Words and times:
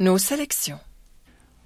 Nos 0.00 0.16
sélections. 0.16 0.78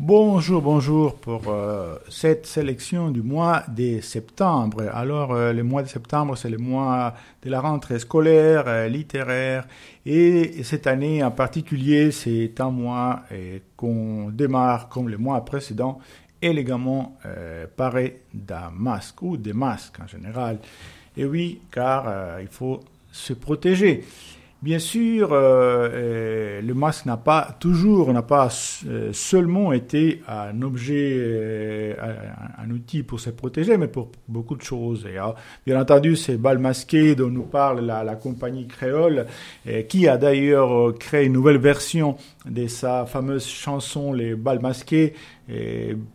Bonjour, 0.01 0.61
bonjour 0.61 1.15
pour 1.15 1.43
euh, 1.47 1.95
cette 2.09 2.47
sélection 2.47 3.13
du 3.13 3.23
mois 3.23 3.63
de 3.69 4.01
septembre. 4.01 4.91
Alors, 4.93 5.33
euh, 5.33 5.53
le 5.53 5.63
mois 5.63 5.85
de 5.85 5.89
septembre, 5.89 6.37
c'est 6.37 6.51
le 6.51 6.59
mois 6.59 7.15
de 7.45 7.49
la 7.49 7.61
rentrée 7.61 8.01
scolaire, 8.01 8.65
euh, 8.67 8.89
littéraire, 8.89 9.69
et 10.05 10.65
cette 10.65 10.89
année 10.89 11.23
en 11.23 11.31
particulier, 11.31 12.11
c'est 12.11 12.61
un 12.61 12.71
mois 12.71 13.23
qu'on 13.77 14.31
démarre 14.31 14.89
comme 14.89 15.09
le 15.09 15.17
mois 15.17 15.45
précédent, 15.45 16.01
élégamment 16.43 17.17
paré 17.77 18.23
d'un 18.35 18.71
masque 18.73 19.23
ou 19.23 19.37
des 19.37 19.53
masques 19.53 20.01
en 20.03 20.09
général. 20.09 20.59
Et 21.17 21.25
oui, 21.25 21.61
car 21.71 22.41
il 22.41 22.49
faut 22.49 22.81
se 23.13 23.33
protéger. 23.33 24.05
Bien 24.65 24.79
sûr, 24.79 25.35
euh, 25.35 25.91
euh, 25.93 26.63
le 26.63 26.73
masque 26.73 27.05
n'a 27.05 27.19
pas 27.19 27.55
toujours, 27.61 28.11
n'a 28.15 28.23
pas 28.23 28.49
euh, 28.87 29.13
seulement 29.13 29.75
été 29.75 30.23
un 30.27 30.63
objet, 30.63 31.95
un, 32.59 32.71
outil 32.71 33.03
pour 33.03 33.21
se 33.21 33.29
protéger, 33.29 33.77
mais 33.77 33.89
pour 33.89 34.11
beaucoup 34.27 34.57
de 34.57 34.63
choses. 34.63 35.05
Et, 35.05 35.19
bien 35.67 35.79
entendu, 35.79 36.17
ces 36.17 36.39
balles 36.39 36.61
masquées 36.61 37.15
dont 37.15 37.29
nous 37.29 37.43
parle 37.43 37.85
la, 37.85 38.17
compagnie 38.17 38.67
créole, 38.67 39.27
qui 39.91 40.09
a 40.09 40.17
d'ailleurs 40.17 40.95
créé 40.95 41.27
une 41.27 41.35
nouvelle 41.35 41.59
version 41.59 42.17
de 42.47 42.67
sa 42.67 43.05
fameuse 43.05 43.47
chanson 43.47 44.15
Les 44.15 44.35
balles 44.35 44.63
masquées, 44.63 45.13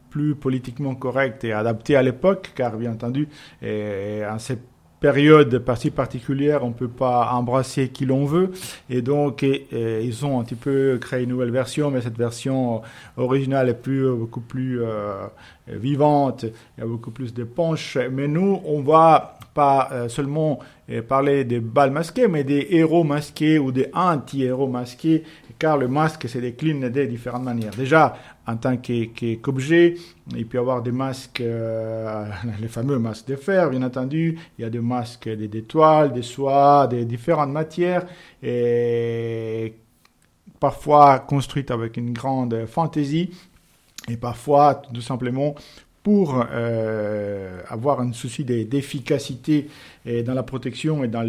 plus 0.09 0.33
politiquement 0.33 0.95
correcte 0.95 1.43
et 1.43 1.53
adaptée 1.53 1.95
à 1.95 2.01
l'époque, 2.01 2.51
car 2.55 2.77
bien 2.77 2.93
entendu, 2.93 3.27
en 3.61 4.39
cette 4.39 4.68
période 4.99 5.59
partie 5.59 5.91
particulière, 5.91 6.63
on 6.63 6.71
peut 6.71 6.89
pas 6.89 7.31
embrasser 7.31 7.89
qui 7.89 8.05
l'on 8.05 8.25
veut. 8.25 8.51
Et 8.89 9.01
donc, 9.01 9.43
ils 9.43 10.25
ont 10.25 10.39
un 10.39 10.43
petit 10.43 10.55
peu 10.55 10.97
créé 10.99 11.23
une 11.23 11.29
nouvelle 11.29 11.51
version, 11.51 11.89
mais 11.91 12.01
cette 12.01 12.17
version 12.17 12.81
originale 13.17 13.69
est 13.69 13.81
plus, 13.81 14.09
beaucoup 14.11 14.41
plus 14.41 14.81
euh, 14.81 15.27
vivante, 15.67 16.43
il 16.43 16.81
y 16.81 16.83
a 16.83 16.87
beaucoup 16.87 17.11
plus 17.11 17.33
de 17.33 17.43
punch. 17.43 17.97
Mais 18.11 18.27
nous, 18.27 18.61
on 18.65 18.81
va 18.81 19.38
pas 19.53 19.89
euh, 19.91 20.09
seulement 20.09 20.59
euh, 20.89 21.01
parler 21.01 21.43
des 21.43 21.59
balles 21.59 21.91
masquées, 21.91 22.27
mais 22.27 22.43
des 22.43 22.67
héros 22.71 23.03
masqués 23.03 23.59
ou 23.59 23.71
des 23.71 23.89
anti-héros 23.93 24.67
masqués, 24.67 25.23
car 25.57 25.77
le 25.77 25.87
masque 25.87 26.27
se 26.29 26.37
décline 26.37 26.89
de 26.89 27.05
différentes 27.05 27.43
manières. 27.43 27.73
Déjà, 27.75 28.15
en 28.47 28.57
tant 28.57 28.77
qu'objet, 28.77 29.95
il 30.35 30.47
peut 30.47 30.57
y 30.57 30.59
avoir 30.59 30.81
des 30.81 30.91
masques, 30.91 31.41
euh, 31.41 32.25
les 32.61 32.67
fameux 32.67 32.99
masques 32.99 33.27
de 33.27 33.35
fer, 33.35 33.69
bien 33.69 33.83
entendu, 33.83 34.37
il 34.57 34.61
y 34.61 34.65
a 34.65 34.69
des 34.69 34.79
masques 34.79 35.29
d'étoiles, 35.29 36.13
des 36.13 36.21
soies, 36.23 36.87
des 36.87 37.05
différentes 37.05 37.51
matières, 37.51 38.05
et 38.41 39.73
parfois 40.59 41.19
construites 41.19 41.71
avec 41.71 41.97
une 41.97 42.13
grande 42.13 42.65
fantaisie, 42.65 43.31
et 44.07 44.17
parfois 44.17 44.81
tout 44.93 45.01
simplement 45.01 45.55
pour 46.03 46.45
euh, 46.51 47.61
avoir 47.67 47.99
un 47.99 48.13
souci 48.13 48.43
d'efficacité 48.45 49.67
dans 50.25 50.33
la 50.33 50.43
protection 50.43 51.03
et 51.03 51.07
dans 51.07 51.21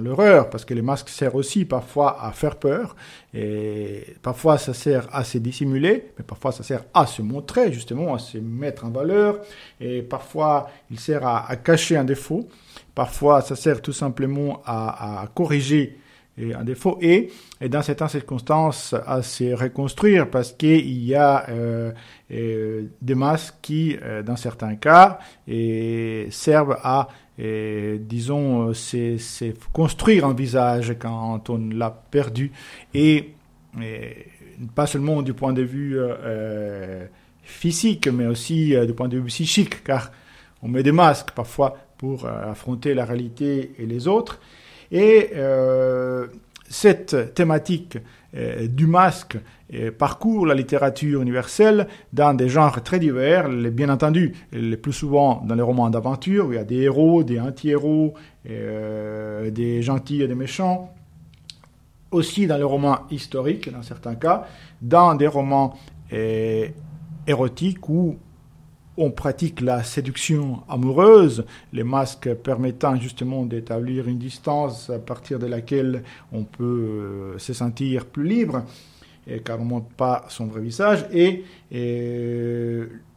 l'horreur, 0.00 0.50
parce 0.50 0.64
que 0.64 0.74
les 0.74 0.82
masques 0.82 1.08
servent 1.08 1.36
aussi 1.36 1.64
parfois 1.64 2.22
à 2.22 2.30
faire 2.30 2.56
peur, 2.56 2.94
et 3.34 4.14
parfois 4.22 4.58
ça 4.58 4.74
sert 4.74 5.08
à 5.12 5.24
se 5.24 5.38
dissimuler, 5.38 6.12
mais 6.18 6.24
parfois 6.24 6.52
ça 6.52 6.62
sert 6.62 6.84
à 6.94 7.06
se 7.06 7.22
montrer, 7.22 7.72
justement, 7.72 8.14
à 8.14 8.18
se 8.18 8.38
mettre 8.38 8.84
en 8.84 8.90
valeur, 8.90 9.40
et 9.80 10.02
parfois 10.02 10.70
il 10.90 11.00
sert 11.00 11.26
à, 11.26 11.56
cacher 11.56 11.96
un 11.96 12.04
défaut, 12.04 12.48
parfois 12.94 13.40
ça 13.40 13.56
sert 13.56 13.80
tout 13.82 13.94
simplement 13.94 14.62
à, 14.66 15.22
à 15.22 15.26
corriger 15.28 15.99
un 16.54 16.64
défaut 16.64 16.98
et, 17.00 17.30
et, 17.60 17.68
dans 17.68 17.82
certaines 17.82 18.08
circonstances 18.08 18.94
à 19.06 19.22
se 19.22 19.54
reconstruire 19.54 20.30
parce 20.30 20.52
qu'il 20.52 21.04
y 21.04 21.14
a 21.14 21.48
euh, 21.48 21.92
euh, 22.32 22.84
des 23.00 23.14
masques 23.14 23.54
qui, 23.62 23.96
euh, 24.02 24.22
dans 24.22 24.36
certains 24.36 24.76
cas, 24.76 25.18
et 25.46 26.28
servent 26.30 26.78
à, 26.82 27.08
disons, 27.38 28.74
c'est 28.74 29.16
construire 29.72 30.26
un 30.26 30.34
visage 30.34 30.96
quand 30.98 31.48
on 31.48 31.70
l'a 31.70 31.90
perdu 31.90 32.52
et, 32.92 33.30
pas 34.74 34.86
seulement 34.86 35.22
du 35.22 35.32
point 35.32 35.54
de 35.54 35.62
vue 35.62 35.98
physique, 37.42 38.08
mais 38.08 38.26
aussi 38.26 38.74
du 38.86 38.92
point 38.92 39.08
de 39.08 39.16
vue 39.16 39.24
psychique, 39.24 39.82
car 39.84 40.12
on 40.62 40.68
met 40.68 40.82
des 40.82 40.92
masques 40.92 41.30
parfois 41.30 41.78
pour 41.96 42.26
affronter 42.26 42.92
la 42.92 43.06
réalité 43.06 43.72
et 43.78 43.86
les 43.86 44.06
autres. 44.06 44.38
Et 44.90 45.30
euh, 45.34 46.26
cette 46.68 47.34
thématique 47.34 47.98
euh, 48.36 48.66
du 48.66 48.86
masque 48.86 49.38
euh, 49.72 49.90
parcourt 49.92 50.46
la 50.46 50.54
littérature 50.54 51.22
universelle 51.22 51.86
dans 52.12 52.34
des 52.34 52.48
genres 52.48 52.82
très 52.82 52.98
divers, 52.98 53.48
bien 53.48 53.88
entendu, 53.88 54.34
le 54.52 54.76
plus 54.76 54.92
souvent 54.92 55.42
dans 55.46 55.54
les 55.54 55.62
romans 55.62 55.90
d'aventure, 55.90 56.46
où 56.46 56.52
il 56.52 56.56
y 56.56 56.58
a 56.58 56.64
des 56.64 56.82
héros, 56.82 57.22
des 57.22 57.40
anti-héros, 57.40 58.14
des 58.44 59.82
gentils 59.82 60.22
et 60.22 60.28
des 60.28 60.34
méchants, 60.34 60.92
aussi 62.10 62.46
dans 62.46 62.56
les 62.56 62.64
romans 62.64 63.00
historiques, 63.10 63.70
dans 63.70 63.82
certains 63.82 64.16
cas, 64.16 64.46
dans 64.82 65.14
des 65.14 65.26
romans 65.28 65.78
érotiques 67.26 67.88
ou 67.88 68.16
on 69.00 69.10
pratique 69.10 69.62
la 69.62 69.82
séduction 69.82 70.62
amoureuse, 70.68 71.46
les 71.72 71.84
masques 71.84 72.34
permettant 72.34 72.96
justement 72.96 73.46
d'établir 73.46 74.06
une 74.06 74.18
distance 74.18 74.90
à 74.90 74.98
partir 74.98 75.38
de 75.38 75.46
laquelle 75.46 76.02
on 76.32 76.44
peut 76.44 76.64
euh, 76.64 77.38
se 77.38 77.54
sentir 77.54 78.04
plus 78.04 78.28
libre, 78.28 78.62
et 79.26 79.40
car 79.40 79.58
on 79.58 79.64
ne 79.64 79.70
montre 79.70 79.88
pas 79.96 80.26
son 80.28 80.46
vrai 80.46 80.60
visage, 80.60 81.06
et, 81.12 81.44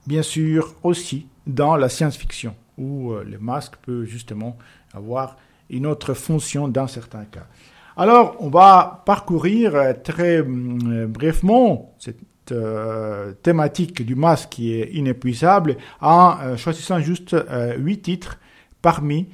bien 0.07 0.21
sûr 0.21 0.73
aussi 0.83 1.27
dans 1.45 1.75
la 1.75 1.89
science-fiction, 1.89 2.55
où 2.77 3.11
euh, 3.11 3.25
le 3.25 3.37
masque 3.37 3.73
peut 3.81 4.05
justement 4.05 4.57
avoir 4.93 5.35
une 5.69 5.85
autre 5.85 6.13
fonction 6.13 6.69
dans 6.69 6.87
certains 6.87 7.25
cas. 7.25 7.47
Alors, 7.97 8.37
on 8.39 8.49
va 8.49 9.03
parcourir 9.05 9.75
euh, 9.75 9.91
très 10.01 10.41
brièvement 10.41 11.93
cette 11.99 12.19
thématique 13.41 14.05
du 14.05 14.15
masque 14.15 14.49
qui 14.49 14.73
est 14.73 14.89
inépuisable 14.93 15.77
en 16.01 16.35
euh, 16.41 16.57
choisissant 16.57 16.99
juste 16.99 17.33
euh, 17.33 17.75
huit 17.77 18.01
titres 18.01 18.39
parmi 18.81 19.27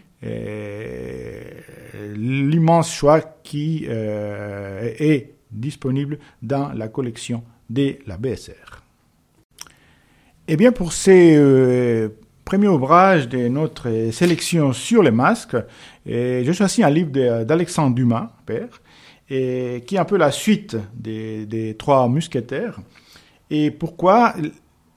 l'immense 2.17 2.93
choix 2.93 3.21
qui 3.41 3.85
est 3.85 5.33
disponible 5.49 6.19
dans 6.41 6.73
la 6.73 6.89
collection 6.89 7.41
de 7.69 7.95
la 8.05 8.17
BSR. 8.17 8.83
Eh 10.49 10.57
bien, 10.57 10.73
pour 10.73 10.91
ces 10.91 12.09
premiers 12.43 12.67
ouvrages 12.67 13.29
de 13.29 13.47
notre 13.47 14.09
sélection 14.11 14.73
sur 14.73 15.01
les 15.03 15.11
masques, 15.11 15.55
j'ai 16.05 16.51
choisi 16.51 16.83
un 16.83 16.89
livre 16.89 17.43
d'Alexandre 17.45 17.95
Dumas, 17.95 18.33
père, 18.45 18.78
qui 19.29 19.95
est 19.95 19.97
un 19.97 20.05
peu 20.05 20.17
la 20.17 20.31
suite 20.31 20.75
des, 20.93 21.75
trois 21.77 22.07
mousquetaires. 22.07 22.79
Et 23.51 23.71
pourquoi 23.71 24.33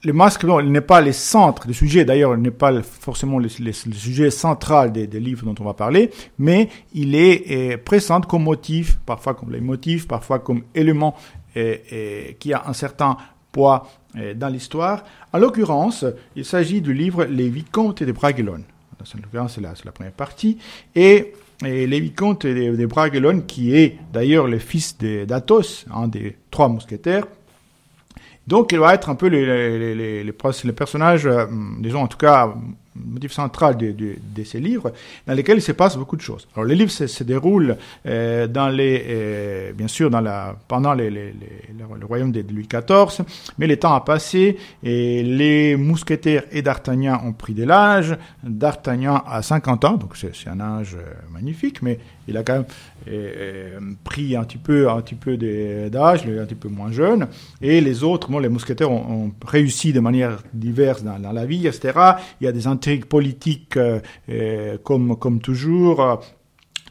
le 0.03 0.11
masque, 0.11 0.43
n'est 0.43 0.81
pas 0.81 1.01
le 1.01 1.13
centre 1.13 1.65
du 1.65 1.73
sujet, 1.73 2.03
d'ailleurs, 2.03 2.35
il 2.35 2.41
n'est 2.41 2.51
pas 2.51 2.81
forcément 2.81 3.39
le, 3.39 3.47
sujet 3.47 4.31
central 4.31 4.91
des, 4.91 5.07
livres 5.19 5.45
dont 5.45 5.55
on 5.59 5.63
va 5.63 5.73
parler, 5.73 6.09
mais 6.37 6.69
il 6.93 7.15
est, 7.15 7.77
présent 7.77 8.19
comme 8.21 8.43
motif, 8.43 8.97
parfois 9.05 9.33
comme 9.33 9.57
motifs, 9.59 10.07
parfois 10.07 10.39
comme 10.39 10.63
élément 10.75 11.15
qui 11.53 12.53
a 12.53 12.63
un 12.67 12.73
certain 12.73 13.17
poids 13.51 13.87
dans 14.35 14.49
l'histoire. 14.49 15.03
En 15.31 15.37
l'occurrence, 15.37 16.05
il 16.35 16.43
s'agit 16.43 16.81
du 16.81 16.93
livre 16.93 17.25
Les 17.25 17.49
Vicomtes 17.49 18.03
de 18.03 18.11
Bragelonne. 18.11 18.63
En 18.99 19.17
l'occurrence, 19.21 19.53
c'est 19.55 19.61
la, 19.61 19.73
la, 19.85 19.91
première 19.91 20.13
partie. 20.13 20.57
Et, 20.95 21.33
Les 21.63 21.99
Vicomtes 21.99 22.45
de, 22.45 22.85
Bragelonne, 22.85 23.45
qui 23.45 23.75
est 23.75 23.97
d'ailleurs 24.11 24.47
le 24.47 24.59
fils 24.59 24.97
d'Athos, 24.97 25.85
un 25.93 26.07
des 26.07 26.37
trois 26.51 26.67
mousquetaires, 26.67 27.25
donc, 28.47 28.73
il 28.73 28.79
va 28.79 28.93
être 28.93 29.09
un 29.09 29.15
peu 29.15 29.27
les, 29.27 29.45
les, 29.45 29.95
les, 29.95 30.23
les 30.23 30.73
personnages, 30.73 31.25
euh, 31.25 31.45
disons 31.79 32.01
en 32.01 32.07
tout 32.07 32.17
cas, 32.17 32.53
motif 32.95 33.31
central 33.31 33.77
de, 33.77 34.43
ces 34.43 34.59
livres, 34.59 34.91
dans 35.25 35.33
lesquels 35.33 35.57
il 35.57 35.61
se 35.61 35.71
passe 35.71 35.97
beaucoup 35.97 36.15
de 36.15 36.21
choses. 36.21 36.47
Alors, 36.53 36.65
les 36.65 36.75
livres 36.75 36.91
se, 36.91 37.23
déroulent 37.23 37.77
euh, 38.05 38.47
dans 38.47 38.69
les, 38.69 39.03
euh, 39.07 39.73
bien 39.73 39.87
sûr, 39.87 40.09
pendant 40.67 40.93
le 40.93 42.05
royaume 42.05 42.31
de 42.31 42.43
Louis 42.53 42.67
XIV, 42.67 43.25
mais 43.57 43.67
le 43.67 43.77
temps 43.77 43.93
a 43.93 44.01
passé 44.01 44.57
et 44.83 45.23
les 45.23 45.75
mousquetaires 45.75 46.43
et 46.51 46.61
d'Artagnan 46.61 47.21
ont 47.25 47.33
pris 47.33 47.53
de 47.53 47.63
l'âge. 47.63 48.17
D'Artagnan 48.43 49.23
a 49.25 49.41
50 49.41 49.85
ans, 49.85 49.97
donc 49.97 50.15
c'est 50.15 50.49
un 50.49 50.59
âge 50.59 50.95
euh, 50.95 51.03
magnifique, 51.31 51.81
mais 51.81 51.99
il 52.27 52.37
a 52.37 52.43
quand 52.43 52.53
même 52.53 52.65
pris 54.05 54.37
un 54.37 54.45
petit 54.45 54.57
peu, 54.57 54.89
un 54.89 55.01
petit 55.01 55.15
peu 55.15 55.35
d'âge, 55.35 56.21
il 56.25 56.33
est 56.33 56.39
un 56.39 56.45
petit 56.45 56.55
peu 56.55 56.69
moins 56.69 56.89
jeune, 56.89 57.27
et 57.61 57.81
les 57.81 58.01
autres, 58.01 58.29
bon, 58.29 58.39
les 58.39 58.47
mousquetaires 58.47 58.89
ont, 58.89 59.25
ont 59.25 59.31
réussi 59.45 59.91
de 59.91 59.99
manière 59.99 60.41
diverse 60.53 61.03
dans, 61.03 61.19
dans, 61.19 61.33
la 61.33 61.45
vie, 61.45 61.67
etc. 61.67 61.91
Il 62.39 62.45
y 62.45 62.47
a 62.47 62.53
des 62.53 62.65
intrigues 62.83 63.05
politiques 63.05 63.77
euh, 63.77 63.99
euh, 64.29 64.77
comme, 64.83 65.15
comme 65.17 65.39
toujours. 65.39 66.19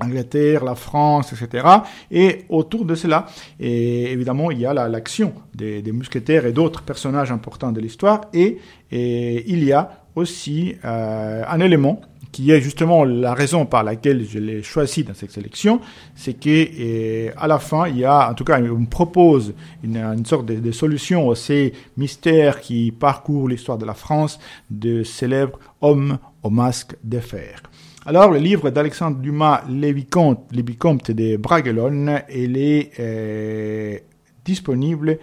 Angleterre, 0.01 0.65
la 0.65 0.75
France, 0.75 1.35
etc. 1.35 1.67
Et 2.11 2.47
autour 2.49 2.87
de 2.87 2.95
cela, 2.95 3.27
et 3.61 4.11
évidemment, 4.11 4.51
il 4.51 4.59
y 4.59 4.67
a 4.67 4.73
l'action 4.73 5.35
des, 5.55 5.83
des, 5.83 5.93
mousquetaires 5.93 6.47
et 6.47 6.53
d'autres 6.53 6.83
personnages 6.83 7.31
importants 7.31 7.73
de 7.73 7.81
l'histoire. 7.81 8.23
Et, 8.33 8.59
et, 8.91 9.45
il 9.53 9.63
y 9.63 9.71
a 9.73 10.07
aussi 10.17 10.75
euh, 10.85 11.45
un 11.47 11.61
élément 11.61 12.01
qui 12.33 12.51
est 12.51 12.61
justement 12.61 13.05
la 13.05 13.35
raison 13.35 13.67
par 13.67 13.85
laquelle 13.85 14.27
je 14.27 14.39
l'ai 14.39 14.63
choisi 14.63 15.05
dans 15.05 15.15
cette 15.15 15.31
sélection, 15.31 15.81
c'est 16.15 16.35
que 16.35 17.37
à 17.37 17.47
la 17.47 17.59
fin, 17.59 17.87
il 17.87 17.99
y 17.99 18.05
a, 18.05 18.31
en 18.31 18.35
tout 18.35 18.45
cas, 18.45 18.61
on 18.61 18.87
propose 18.87 19.55
une, 19.85 20.25
sorte 20.25 20.47
de, 20.47 20.55
de, 20.55 20.73
solution 20.73 21.31
à 21.31 21.37
ces 21.37 21.73
mystères 21.97 22.61
qui 22.61 22.91
parcourent 22.91 23.49
l'histoire 23.49 23.79
de 23.79 23.85
la 23.85 23.95
France, 23.95 24.39
de 24.71 25.03
célèbres 25.03 25.59
hommes 25.83 26.19
au 26.43 26.51
masque 26.51 26.97
de 27.05 27.21
fer. 27.21 27.63
Alors, 28.05 28.33
le 28.33 28.39
livre 28.39 28.71
d'Alexandre 28.71 29.19
Dumas, 29.19 29.63
Les 29.69 29.93
Vicomtes, 29.93 30.41
Les 30.51 30.63
Vicomtes 30.63 31.13
de 31.13 31.37
Bragelonne, 31.37 32.23
il 32.35 32.57
est 32.57 32.91
euh, 32.99 33.97
disponible 34.45 35.19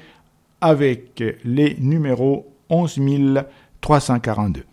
avec 0.61 1.21
les 1.43 1.75
numéros 1.79 2.53
11342. 2.69 4.68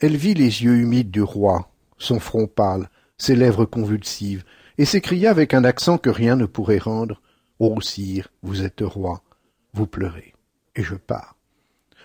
Elle 0.00 0.16
vit 0.16 0.34
les 0.34 0.62
yeux 0.62 0.76
humides 0.76 1.10
du 1.10 1.22
roi, 1.22 1.72
son 1.98 2.20
front 2.20 2.46
pâle, 2.46 2.88
ses 3.16 3.34
lèvres 3.34 3.64
convulsives, 3.64 4.44
et 4.78 4.84
s'écria 4.84 5.30
avec 5.30 5.54
un 5.54 5.64
accent 5.64 5.98
que 5.98 6.10
rien 6.10 6.36
ne 6.36 6.46
pourrait 6.46 6.78
rendre 6.78 7.20
Ô 7.58 7.80
sire, 7.80 8.28
vous 8.42 8.62
êtes 8.62 8.82
roi, 8.82 9.22
vous 9.72 9.88
pleurez, 9.88 10.34
et 10.76 10.84
je 10.84 10.94
pars. 10.94 11.34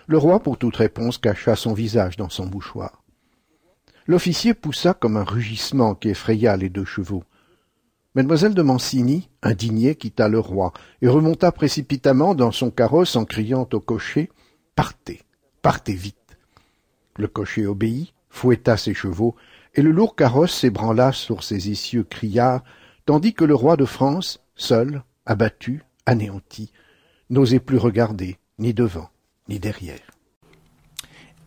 Le 0.08 0.18
roi, 0.18 0.42
pour 0.42 0.58
toute 0.58 0.76
réponse, 0.76 1.20
cacha 1.20 1.56
son 1.56 1.74
visage 1.74 2.18
dans 2.18 2.30
son 2.30 2.48
mouchoir. 2.48 3.04
L'officier 4.08 4.56
poussa 4.56 4.96
comme 4.96 5.16
un 5.16 5.24
rugissement 5.24 5.94
qui 5.94 6.10
effraya 6.10 6.58
les 6.58 6.70
deux 6.70 6.86
chevaux. 6.86 7.24
Mademoiselle 8.16 8.56
de 8.56 8.62
Mancini, 8.64 9.30
indignée, 9.44 9.96
quitta 9.96 10.28
le 10.28 10.40
roi 10.40 10.74
et 11.04 11.08
remonta 11.08 11.52
précipitamment 11.52 12.34
dans 12.34 12.52
son 12.52 12.72
carrosse 12.72 13.16
en 13.16 13.26
criant 13.26 13.68
au 13.72 13.80
cocher 13.80 14.32
Partez, 14.76 15.22
partez 15.62 15.94
vite. 15.94 16.23
Le 17.18 17.28
cocher 17.28 17.66
obéit, 17.66 18.14
fouetta 18.30 18.78
ses 18.78 18.94
chevaux, 18.94 19.36
et 19.76 19.82
le 19.82 19.92
lourd 19.92 20.16
carrosse 20.16 20.54
s'ébranla 20.54 21.12
sur 21.12 21.44
ses 21.44 21.70
essieux 21.70 22.04
criards, 22.04 22.64
tandis 23.06 23.34
que 23.34 23.46
le 23.46 23.56
roi 23.56 23.76
de 23.78 23.86
France, 23.86 24.42
seul, 24.56 25.04
abattu, 25.26 25.84
anéanti, 26.06 26.72
n'osait 27.30 27.60
plus 27.60 27.78
regarder, 27.78 28.38
ni 28.60 28.74
devant, 28.74 29.10
ni 29.50 29.60
derrière. 29.60 30.00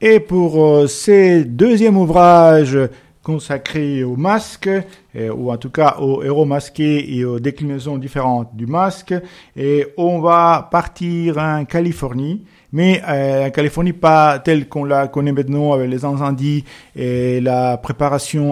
Et 0.00 0.20
pour 0.20 0.64
euh, 0.64 0.86
ces 0.86 1.44
deuxième 1.44 1.96
ouvrage 1.96 2.78
consacré 3.22 4.04
au 4.04 4.14
masque, 4.14 4.68
euh, 4.68 5.32
ou 5.32 5.50
en 5.50 5.56
tout 5.56 5.70
cas 5.70 5.96
aux 5.98 6.22
héros 6.22 6.44
masqués 6.44 7.16
et 7.16 7.24
aux 7.24 7.40
déclinaisons 7.40 7.98
différentes 7.98 8.54
du 8.54 8.66
masque, 8.66 9.14
et 9.56 9.86
on 9.96 10.20
va 10.20 10.68
partir 10.70 11.38
en 11.38 11.64
Californie 11.64 12.44
mais 12.76 13.00
euh, 13.08 13.40
la 13.40 13.50
Californie 13.50 13.94
pas 13.94 14.38
telle 14.38 14.68
qu'on 14.68 14.84
la 14.84 15.08
connaît 15.08 15.32
maintenant 15.32 15.72
avec 15.72 15.88
les 15.88 16.04
incendies 16.04 16.62
et 16.94 17.40
la 17.40 17.78
préparation 17.78 18.44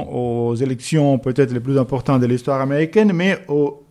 aux 0.51 0.55
élections 0.55 1.19
peut-être 1.19 1.53
les 1.53 1.61
plus 1.61 1.79
importantes 1.79 2.23
de 2.23 2.27
l'histoire 2.27 2.63
américaine, 2.63 3.13
mais 3.13 3.39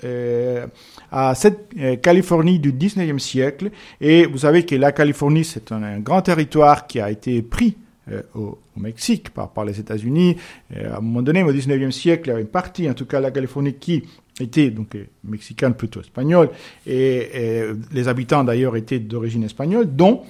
euh, 0.03 0.65
à 1.11 1.35
cette 1.35 1.69
euh, 1.79 1.97
Californie 1.97 2.57
du 2.57 2.73
19e 2.73 3.19
siècle. 3.19 3.69
Et 4.01 4.25
vous 4.25 4.39
savez 4.39 4.65
que 4.65 4.73
la 4.73 4.91
Californie, 4.91 5.45
c'est 5.45 5.71
un, 5.71 5.99
grand 5.99 6.23
territoire 6.23 6.87
qui 6.87 6.99
a 6.99 7.11
été 7.11 7.43
pris 7.43 7.77
euh, 8.11 8.23
au, 8.33 8.57
au, 8.75 8.79
Mexique 8.79 9.29
par, 9.29 9.49
par 9.49 9.65
les 9.65 9.79
États-Unis. 9.79 10.37
à 10.75 10.97
un 10.97 11.01
moment 11.01 11.21
donné, 11.21 11.43
au 11.43 11.53
19e 11.53 11.91
siècle, 11.91 12.23
il 12.25 12.29
y 12.29 12.31
avait 12.31 12.41
une 12.41 12.47
partie, 12.47 12.89
en 12.89 12.95
tout 12.95 13.05
cas 13.05 13.19
la 13.19 13.29
Californie, 13.29 13.75
qui 13.75 14.01
était 14.39 14.69
donc 14.69 14.95
euh, 14.95 15.05
mexicaine 15.23 15.73
plutôt 15.73 16.01
espagnole, 16.01 16.49
et, 16.85 17.29
et 17.33 17.63
les 17.91 18.07
habitants 18.07 18.43
d'ailleurs 18.43 18.75
étaient 18.75 18.99
d'origine 18.99 19.43
espagnole, 19.43 19.87
dont 19.95 20.23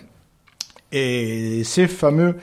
et 0.96 1.64
ces 1.64 1.88
fameux 1.88 2.36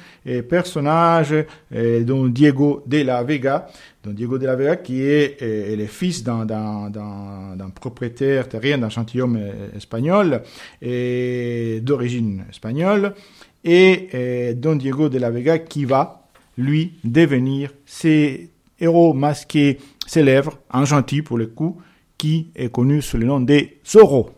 personnages 0.48 1.36
dont 1.70 2.26
Diego 2.26 2.82
de 2.84 2.98
la 3.02 3.22
Vega, 3.22 3.68
dont 4.02 4.10
Diego 4.10 4.38
de 4.38 4.46
la 4.46 4.56
Vega 4.56 4.74
qui 4.74 5.02
est 5.02 5.40
le 5.40 5.86
fils 5.86 6.24
d'un 6.24 7.70
propriétaire 7.72 8.48
terrien 8.48 8.78
d'un 8.78 8.88
gentilhomme 8.88 9.38
espagnol 9.76 10.42
et 10.82 11.78
d'origine 11.80 12.44
espagnole, 12.50 13.14
et 13.62 14.54
Don 14.56 14.74
Diego 14.74 15.08
de 15.08 15.20
la 15.20 15.30
Vega 15.30 15.60
qui 15.60 15.84
va 15.84 16.26
lui 16.58 16.94
devenir 17.04 17.70
ces 17.86 18.50
héros 18.80 19.12
masqués 19.12 19.78
célèbres, 20.10 20.58
un 20.72 20.84
gentil 20.84 21.22
pour 21.22 21.38
le 21.38 21.46
coup, 21.46 21.76
qui 22.18 22.50
est 22.56 22.72
connu 22.72 23.00
sous 23.00 23.16
le 23.16 23.26
nom 23.26 23.38
des 23.38 23.78
Zorro. 23.86 24.30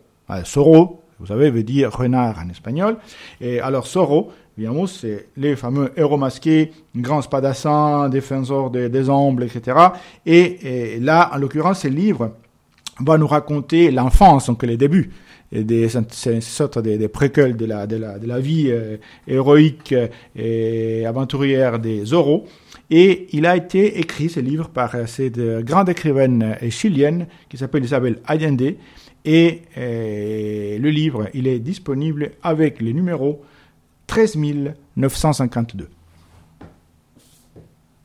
Zorro, 0.45 1.01
vous 1.19 1.25
savez, 1.25 1.49
veut 1.49 1.63
dire 1.63 1.91
renard 1.91 2.37
en 2.39 2.49
espagnol. 2.49 2.97
Et 3.41 3.59
alors 3.59 3.87
Zorro, 3.87 4.31
évidemment, 4.55 4.85
c'est 4.85 5.29
les 5.35 5.55
fameux 5.55 5.91
héros 5.97 6.17
masqués, 6.17 6.71
grand 6.95 7.23
spadassin, 7.23 8.07
défenseur 8.09 8.69
des, 8.69 8.87
des 8.87 9.09
ombres, 9.09 9.41
etc. 9.43 9.77
Et, 10.27 10.99
là, 10.99 11.31
en 11.33 11.37
l'occurrence, 11.37 11.81
ce 11.81 11.87
livre 11.87 12.33
va 12.99 13.17
nous 13.17 13.27
raconter 13.27 13.89
l'enfance, 13.89 14.45
donc 14.45 14.61
les 14.61 14.77
débuts 14.77 15.11
des 15.51 15.89
sortes 15.89 16.79
des, 16.79 16.97
des 16.97 17.07
de 17.07 17.65
la, 17.65 17.87
de 17.87 17.95
la, 17.97 18.19
de 18.19 18.41
vie 18.41 18.69
euh, 18.71 18.97
héroïque 19.27 19.93
et 20.35 21.05
aventurière 21.05 21.79
des 21.79 22.05
Zorro. 22.05 22.45
Et 22.89 23.27
il 23.31 23.45
a 23.45 23.55
été 23.55 23.99
écrit, 23.99 24.29
ce 24.29 24.39
livre, 24.39 24.69
par 24.69 24.95
cette 25.07 25.39
grande 25.39 25.89
écrivaine 25.89 26.57
chilienne 26.69 27.27
qui 27.49 27.57
s'appelle 27.57 27.83
Isabelle 27.83 28.19
Allende. 28.25 28.75
Et 29.25 29.61
euh, 29.77 30.77
le 30.77 30.89
livre, 30.89 31.29
il 31.33 31.47
est 31.47 31.59
disponible 31.59 32.31
avec 32.43 32.81
le 32.81 32.91
numéro 32.91 33.41
13 34.07 34.37
952. 34.95 35.89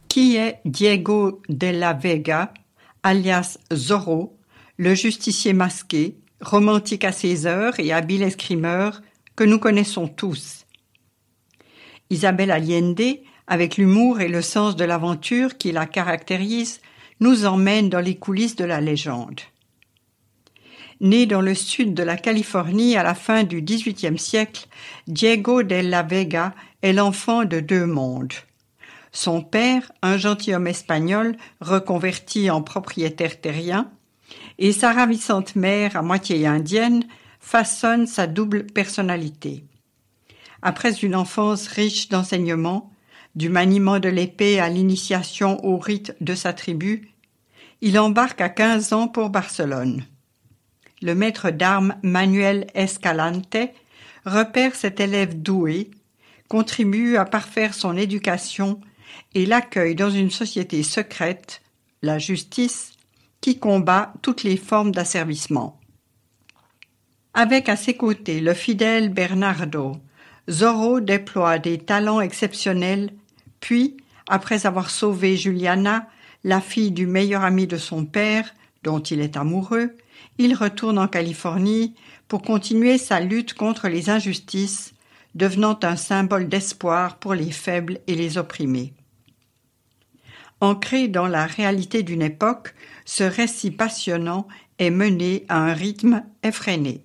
Qui 0.08 0.36
est 0.36 0.60
Diego 0.64 1.42
de 1.48 1.66
la 1.66 1.92
Vega, 1.92 2.54
alias 3.02 3.58
Zorro, 3.72 4.38
le 4.76 4.94
justicier 4.94 5.52
masqué, 5.52 6.16
romantique 6.40 7.04
à 7.04 7.12
ses 7.12 7.46
heures 7.46 7.78
et 7.80 7.92
habile 7.92 8.22
escrimeur 8.22 9.02
que 9.34 9.44
nous 9.44 9.58
connaissons 9.58 10.06
tous? 10.06 10.66
Isabelle 12.10 12.52
Allende, 12.52 13.18
avec 13.48 13.78
l'humour 13.78 14.20
et 14.20 14.28
le 14.28 14.42
sens 14.42 14.76
de 14.76 14.84
l'aventure 14.84 15.56
qui 15.56 15.72
la 15.72 15.86
caractérise, 15.86 16.80
nous 17.20 17.46
emmène 17.46 17.88
dans 17.88 18.00
les 18.00 18.16
coulisses 18.16 18.56
de 18.56 18.64
la 18.64 18.80
légende. 18.80 19.40
Né 21.00 21.26
dans 21.26 21.40
le 21.40 21.54
sud 21.54 21.94
de 21.94 22.02
la 22.02 22.16
Californie 22.16 22.96
à 22.96 23.02
la 23.02 23.14
fin 23.14 23.44
du 23.44 23.62
XVIIIe 23.62 24.18
siècle, 24.18 24.66
Diego 25.06 25.62
de 25.62 25.76
la 25.76 26.02
Vega 26.02 26.54
est 26.82 26.92
l'enfant 26.92 27.44
de 27.44 27.60
deux 27.60 27.86
mondes. 27.86 28.34
Son 29.12 29.42
père, 29.42 29.90
un 30.02 30.18
gentilhomme 30.18 30.66
espagnol 30.66 31.36
reconverti 31.60 32.50
en 32.50 32.62
propriétaire 32.62 33.40
terrien, 33.40 33.90
et 34.58 34.72
sa 34.72 34.92
ravissante 34.92 35.56
mère, 35.56 35.96
à 35.96 36.02
moitié 36.02 36.46
indienne, 36.46 37.04
façonnent 37.40 38.06
sa 38.06 38.26
double 38.26 38.66
personnalité. 38.66 39.64
Après 40.60 40.92
une 40.92 41.14
enfance 41.14 41.68
riche 41.68 42.08
d'enseignements, 42.08 42.92
du 43.38 43.48
maniement 43.48 44.00
de 44.00 44.10
l'épée 44.10 44.60
à 44.60 44.68
l'initiation 44.68 45.64
au 45.64 45.78
rite 45.78 46.14
de 46.20 46.34
sa 46.34 46.52
tribu, 46.52 47.08
il 47.80 47.98
embarque 47.98 48.42
à 48.42 48.50
quinze 48.50 48.92
ans 48.92 49.08
pour 49.08 49.30
Barcelone 49.30 50.04
le 51.02 51.14
maître 51.14 51.50
d'armes 51.50 51.94
Manuel 52.02 52.66
Escalante 52.74 53.56
repère 54.24 54.74
cet 54.74 55.00
élève 55.00 55.40
doué, 55.40 55.90
contribue 56.48 57.16
à 57.16 57.24
parfaire 57.24 57.74
son 57.74 57.96
éducation 57.96 58.80
et 59.34 59.46
l'accueille 59.46 59.94
dans 59.94 60.10
une 60.10 60.30
société 60.30 60.82
secrète, 60.82 61.62
la 62.02 62.18
justice, 62.18 62.92
qui 63.40 63.58
combat 63.58 64.12
toutes 64.22 64.42
les 64.42 64.56
formes 64.56 64.92
d'asservissement. 64.92 65.78
Avec 67.34 67.68
à 67.68 67.76
ses 67.76 67.94
côtés 67.94 68.40
le 68.40 68.54
fidèle 68.54 69.10
Bernardo, 69.10 69.96
Zorro 70.50 71.00
déploie 71.00 71.58
des 71.58 71.78
talents 71.78 72.20
exceptionnels, 72.20 73.12
puis, 73.60 73.96
après 74.28 74.66
avoir 74.66 74.90
sauvé 74.90 75.36
Juliana, 75.36 76.08
la 76.44 76.60
fille 76.60 76.90
du 76.90 77.06
meilleur 77.06 77.42
ami 77.42 77.66
de 77.66 77.76
son 77.76 78.04
père, 78.04 78.54
dont 78.82 79.00
il 79.00 79.20
est 79.20 79.36
amoureux, 79.36 79.96
il 80.38 80.54
retourne 80.54 80.98
en 80.98 81.08
Californie 81.08 81.94
pour 82.28 82.42
continuer 82.42 82.98
sa 82.98 83.20
lutte 83.20 83.54
contre 83.54 83.88
les 83.88 84.10
injustices, 84.10 84.94
devenant 85.34 85.78
un 85.82 85.96
symbole 85.96 86.48
d'espoir 86.48 87.18
pour 87.18 87.34
les 87.34 87.50
faibles 87.50 88.00
et 88.06 88.14
les 88.14 88.38
opprimés. 88.38 88.92
Ancré 90.60 91.08
dans 91.08 91.26
la 91.26 91.46
réalité 91.46 92.02
d'une 92.02 92.22
époque, 92.22 92.74
ce 93.04 93.24
récit 93.24 93.70
passionnant 93.70 94.48
est 94.78 94.90
mené 94.90 95.44
à 95.48 95.58
un 95.58 95.72
rythme 95.72 96.24
effréné. 96.42 97.02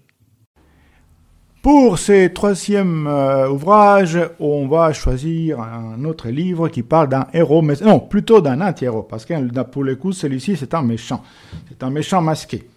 Pour 1.64 1.98
ce 1.98 2.28
troisième 2.28 3.08
euh, 3.08 3.50
ouvrage, 3.50 4.20
on 4.42 4.68
va 4.68 4.92
choisir 4.92 5.62
un 5.62 6.04
autre 6.04 6.28
livre 6.28 6.68
qui 6.68 6.84
parle 6.84 7.08
d'un 7.08 7.26
héros, 7.34 7.62
mais 7.62 7.76
non, 7.76 8.02
plutôt 8.02 8.42
d'un 8.42 8.60
anti-héros, 8.60 9.04
parce 9.04 9.24
que 9.24 9.62
pour 9.62 9.86
le 9.86 9.96
coup, 9.96 10.12
celui-ci, 10.12 10.58
c'est 10.58 10.74
un 10.74 10.82
méchant. 10.82 11.24
C'est 11.70 11.82
un 11.82 11.90
méchant 11.90 12.22
masqué. 12.22 12.68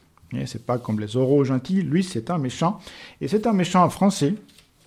C'est 0.45 0.65
pas 0.65 0.79
comme 0.79 1.01
les 1.01 1.09
euros 1.09 1.43
gentils, 1.43 1.83
lui, 1.83 2.05
c'est 2.05 2.31
un 2.31 2.39
méchant. 2.39 2.79
Et 3.21 3.27
c'est 3.27 3.49
un 3.49 3.53
méchant 3.53 3.91
français, 3.91 4.35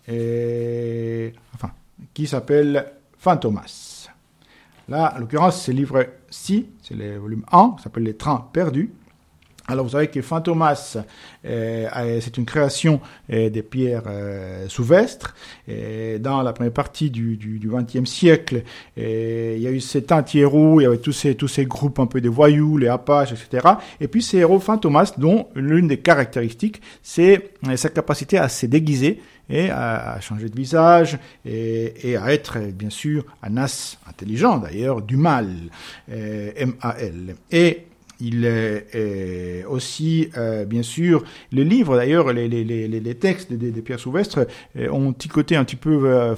et, 0.08 1.34
enfin, 1.54 1.72
qui 2.14 2.26
s'appelle 2.26 2.94
Fantomas. 3.18 4.08
Là, 4.88 5.14
en 5.14 5.20
l'occurrence, 5.20 5.62
c'est 5.62 5.74
le 5.74 5.80
livre 5.80 6.06
6, 6.30 6.68
c'est 6.84 6.96
le 6.96 7.18
volume 7.18 7.44
1, 7.52 7.74
qui 7.76 7.84
s'appelle 7.84 8.04
Les 8.04 8.16
Trains 8.16 8.48
perdus. 8.54 8.94
Alors 9.70 9.86
vous 9.86 9.92
savez 9.92 10.08
que 10.08 10.24
Fantomas, 10.24 10.98
euh, 11.46 12.20
c'est 12.22 12.38
une 12.38 12.46
création 12.46 13.00
euh, 13.32 13.52
des 13.52 13.62
pierres 13.62 14.06
euh, 14.08 14.68
souvestres. 14.68 15.36
dans 15.68 16.42
la 16.42 16.54
première 16.54 16.74
partie 16.74 17.12
du 17.12 17.62
XXe 17.64 18.10
siècle, 18.10 18.64
il 18.98 19.60
y 19.60 19.68
a 19.68 19.72
eu 19.72 19.80
cet 19.80 20.12
anti-héros, 20.12 20.82
il 20.82 20.86
y 20.86 20.88
avait 20.88 20.98
tous 20.98 21.12
ces, 21.12 21.36
tous 21.36 21.48
ces 21.48 21.66
groupes 21.66 22.00
un 22.00 22.08
peu 22.08 22.20
de 22.20 22.30
voyous, 22.30 22.78
les 22.78 22.88
Apaches, 22.88 23.32
etc. 23.32 23.76
Et 24.02 24.08
puis 24.08 24.24
ces 24.24 24.38
héros 24.40 24.60
Fantomas, 24.60 25.14
dont 25.18 25.48
l'une 25.54 25.88
des 25.88 25.98
caractéristiques, 25.98 26.82
c'est 27.04 27.52
sa 27.76 27.90
capacité 27.90 28.40
à 28.40 28.50
se 28.50 28.66
déguiser 28.66 29.22
et 29.52 29.70
à, 29.70 30.20
changer 30.20 30.50
de 30.50 30.56
visage 30.56 31.20
et, 31.46 32.10
et, 32.10 32.18
à 32.18 32.34
être, 32.34 32.58
bien 32.72 32.90
sûr, 32.90 33.24
un 33.44 33.58
as 33.58 34.00
intelligent 34.08 34.58
d'ailleurs, 34.58 35.02
du 35.04 35.18
mal, 35.18 35.48
M-A-L. 36.08 37.36
Et 37.52 37.89
il 38.20 38.46
est, 38.46 39.64
aussi, 39.66 40.30
euh, 40.38 40.66
bien 40.66 40.84
sûr, 40.84 41.24
le 41.52 41.64
livre, 41.64 41.96
d'ailleurs, 41.96 42.34
les, 42.34 42.48
les, 42.48 42.64
les, 42.64 42.88
les, 42.88 43.16
textes 43.16 43.52
des, 43.54 43.72
des 43.72 43.82
Pierre 43.82 44.00
Souvestre 44.00 44.48
euh, 44.78 44.90
ont 44.90 45.10
un 45.10 45.12
petit 45.14 45.30
côté 45.30 45.56
un 45.56 45.64
petit 45.64 45.76
peu 45.76 46.02
euh, 46.06 46.36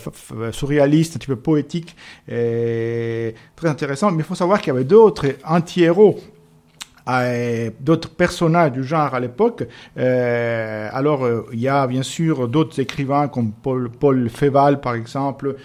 surréaliste, 0.52 1.16
un 1.16 1.20
petit 1.20 1.28
peu 1.28 1.36
poétique, 1.36 1.96
très 2.28 3.34
intéressant. 3.64 4.12
Mais 4.12 4.20
il 4.20 4.26
faut 4.26 4.36
savoir 4.36 4.62
qu'il 4.62 4.74
y 4.74 4.76
avait 4.76 4.86
d'autres 4.86 5.28
anti-héros 5.46 6.20
d'autres 7.82 8.10
personnages 8.10 8.72
du 8.72 8.86
genre 8.86 9.14
à 9.14 9.20
l'époque. 9.20 9.68
alors, 9.98 11.28
il 11.52 11.60
y 11.60 11.68
a 11.68 11.86
bien 11.88 12.04
sûr 12.04 12.48
d'autres 12.48 12.80
écrivains 12.80 13.28
comme 13.28 13.52
Paul, 13.52 13.90
Paul 13.90 14.30
Féval, 14.30 14.80
par 14.80 14.96
exemple, 14.96 15.56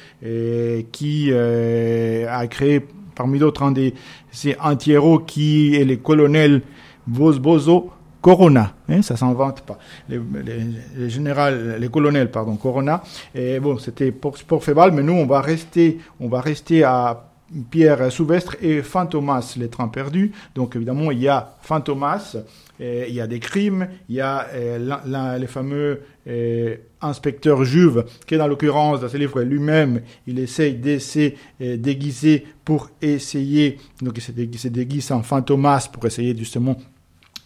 qui 0.91 1.33
a 1.33 2.47
créé 2.49 2.87
parmi 3.17 3.41
d'autres 3.41 3.65
un 3.65 3.73
des 3.73 3.95
ces 4.31 4.57
anti-héros 4.61 5.21
qui 5.21 5.75
est 5.75 5.85
le 5.85 5.97
colonel 5.97 6.63
Bozo 7.09 7.91
Corona, 8.21 8.75
hein, 8.89 9.03
ça 9.03 9.17
s'invente 9.17 9.61
pas. 9.61 9.79
Les, 10.09 10.21
les, 10.45 11.09
général, 11.09 11.77
les 11.79 11.89
colonels, 11.89 12.31
pardon, 12.31 12.57
Corona. 12.57 13.03
Et 13.35 13.61
bon, 13.61 13.79
c'était 13.79 14.11
pour, 14.11 14.37
pour 14.49 14.65
Féval, 14.65 14.91
mais 14.91 15.05
nous, 15.05 15.13
on 15.13 15.27
va 15.27 15.41
rester, 15.41 15.99
on 16.19 16.29
va 16.29 16.41
rester 16.41 16.83
à 16.83 17.31
Pierre 17.71 18.11
Souvestre 18.11 18.57
et 18.61 18.83
Fantomas, 18.83 19.55
les 19.57 19.69
trains 19.69 19.89
perdus. 19.89 20.33
Donc 20.55 20.77
évidemment, 20.77 21.11
il 21.11 21.21
y 21.21 21.29
a 21.29 21.55
Fantomas, 21.63 22.37
il 22.81 23.15
y 23.15 23.21
a 23.21 23.27
des 23.27 23.39
crimes, 23.39 23.89
il 24.09 24.17
y 24.17 24.21
a 24.21 24.47
euh, 24.53 25.39
les 25.39 25.47
fameux 25.47 26.03
euh, 26.27 26.77
inspecteur 27.07 27.65
Juve, 27.65 28.05
qui 28.27 28.37
dans 28.37 28.49
l'occurrence, 28.49 29.01
dans 29.01 29.09
ce 29.09 29.17
livre 29.17 29.43
lui-même, 29.43 30.03
il 30.27 30.39
essaye 30.39 30.75
d'essayer 30.75 31.37
euh, 31.61 31.77
déguiser 31.77 32.45
pour 32.65 32.91
essayer, 33.01 33.79
donc 34.03 34.19
il 34.19 34.59
se 34.59 34.69
déguise 34.69 35.13
en 35.13 35.23
fantomas 35.23 35.89
pour 35.93 36.05
essayer 36.07 36.37
justement 36.37 36.77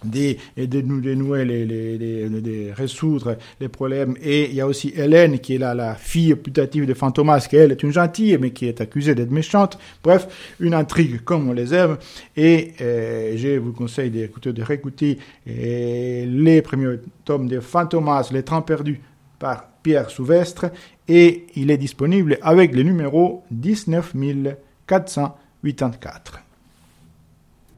de, 0.05 0.37
de, 0.57 1.15
nouer, 1.15 1.45
les, 1.45 2.73
résoudre 2.73 3.37
les 3.61 3.69
problèmes. 3.69 4.17
Et 4.23 4.49
il 4.49 4.55
y 4.55 4.61
a 4.61 4.67
aussi 4.67 4.93
Hélène, 4.97 5.39
qui 5.39 5.55
est 5.55 5.59
la, 5.59 5.75
la 5.75 5.95
fille 5.95 6.35
putative 6.35 6.87
de 6.87 6.95
Fantomas, 6.95 7.47
qui 7.49 7.57
elle 7.57 7.73
est 7.73 7.83
une 7.83 7.93
gentille, 7.93 8.39
mais 8.41 8.51
qui 8.51 8.67
est 8.67 8.81
accusée 8.81 9.15
d'être 9.15 9.31
méchante. 9.31 9.79
Bref, 10.03 10.55
une 10.61 10.75
intrigue 10.75 11.23
comme 11.23 11.49
on 11.49 11.53
les 11.53 11.75
aime. 11.75 11.99
Et 12.37 12.73
euh, 12.81 13.35
je 13.37 13.59
vous 13.59 13.73
conseille 13.73 14.11
d'écouter, 14.11 14.53
de 14.53 14.63
réécouter 14.63 15.19
euh, 15.49 16.27
les 16.27 16.63
premiers 16.63 16.97
tomes 17.25 17.49
de 17.49 17.61
Fantomas, 17.61 18.31
Les 18.33 18.43
Trains 18.43 18.63
perdus, 18.63 19.01
par 19.41 19.71
Pierre 19.83 20.11
Souvestre. 20.11 20.67
Et 21.09 21.49
il 21.57 21.73
est 21.73 21.79
disponible 21.79 22.39
avec 22.43 22.73
le 22.73 22.85
numéro 22.85 23.43
19484. 23.51 26.45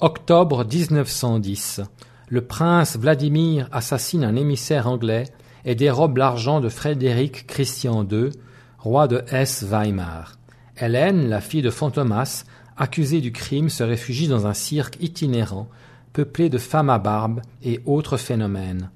Octobre 0.00 0.66
1910 0.66 1.80
le 2.32 2.40
prince 2.40 2.96
Vladimir 2.96 3.68
assassine 3.72 4.24
un 4.24 4.36
émissaire 4.36 4.88
anglais 4.88 5.24
et 5.66 5.74
dérobe 5.74 6.16
l'argent 6.16 6.62
de 6.62 6.70
Frédéric 6.70 7.46
Christian 7.46 8.08
II, 8.10 8.30
roi 8.78 9.06
de 9.06 9.22
Hesse-Weimar. 9.30 10.38
Hélène, 10.78 11.28
la 11.28 11.42
fille 11.42 11.60
de 11.60 11.68
Fantomas, 11.68 12.44
accusée 12.78 13.20
du 13.20 13.32
crime, 13.32 13.68
se 13.68 13.82
réfugie 13.82 14.28
dans 14.28 14.46
un 14.46 14.54
cirque 14.54 14.96
itinérant, 15.02 15.68
peuplé 16.14 16.48
de 16.48 16.56
femmes 16.56 16.88
à 16.88 16.98
barbe 16.98 17.42
et 17.62 17.82
autres 17.84 18.16
phénomènes. 18.16 18.88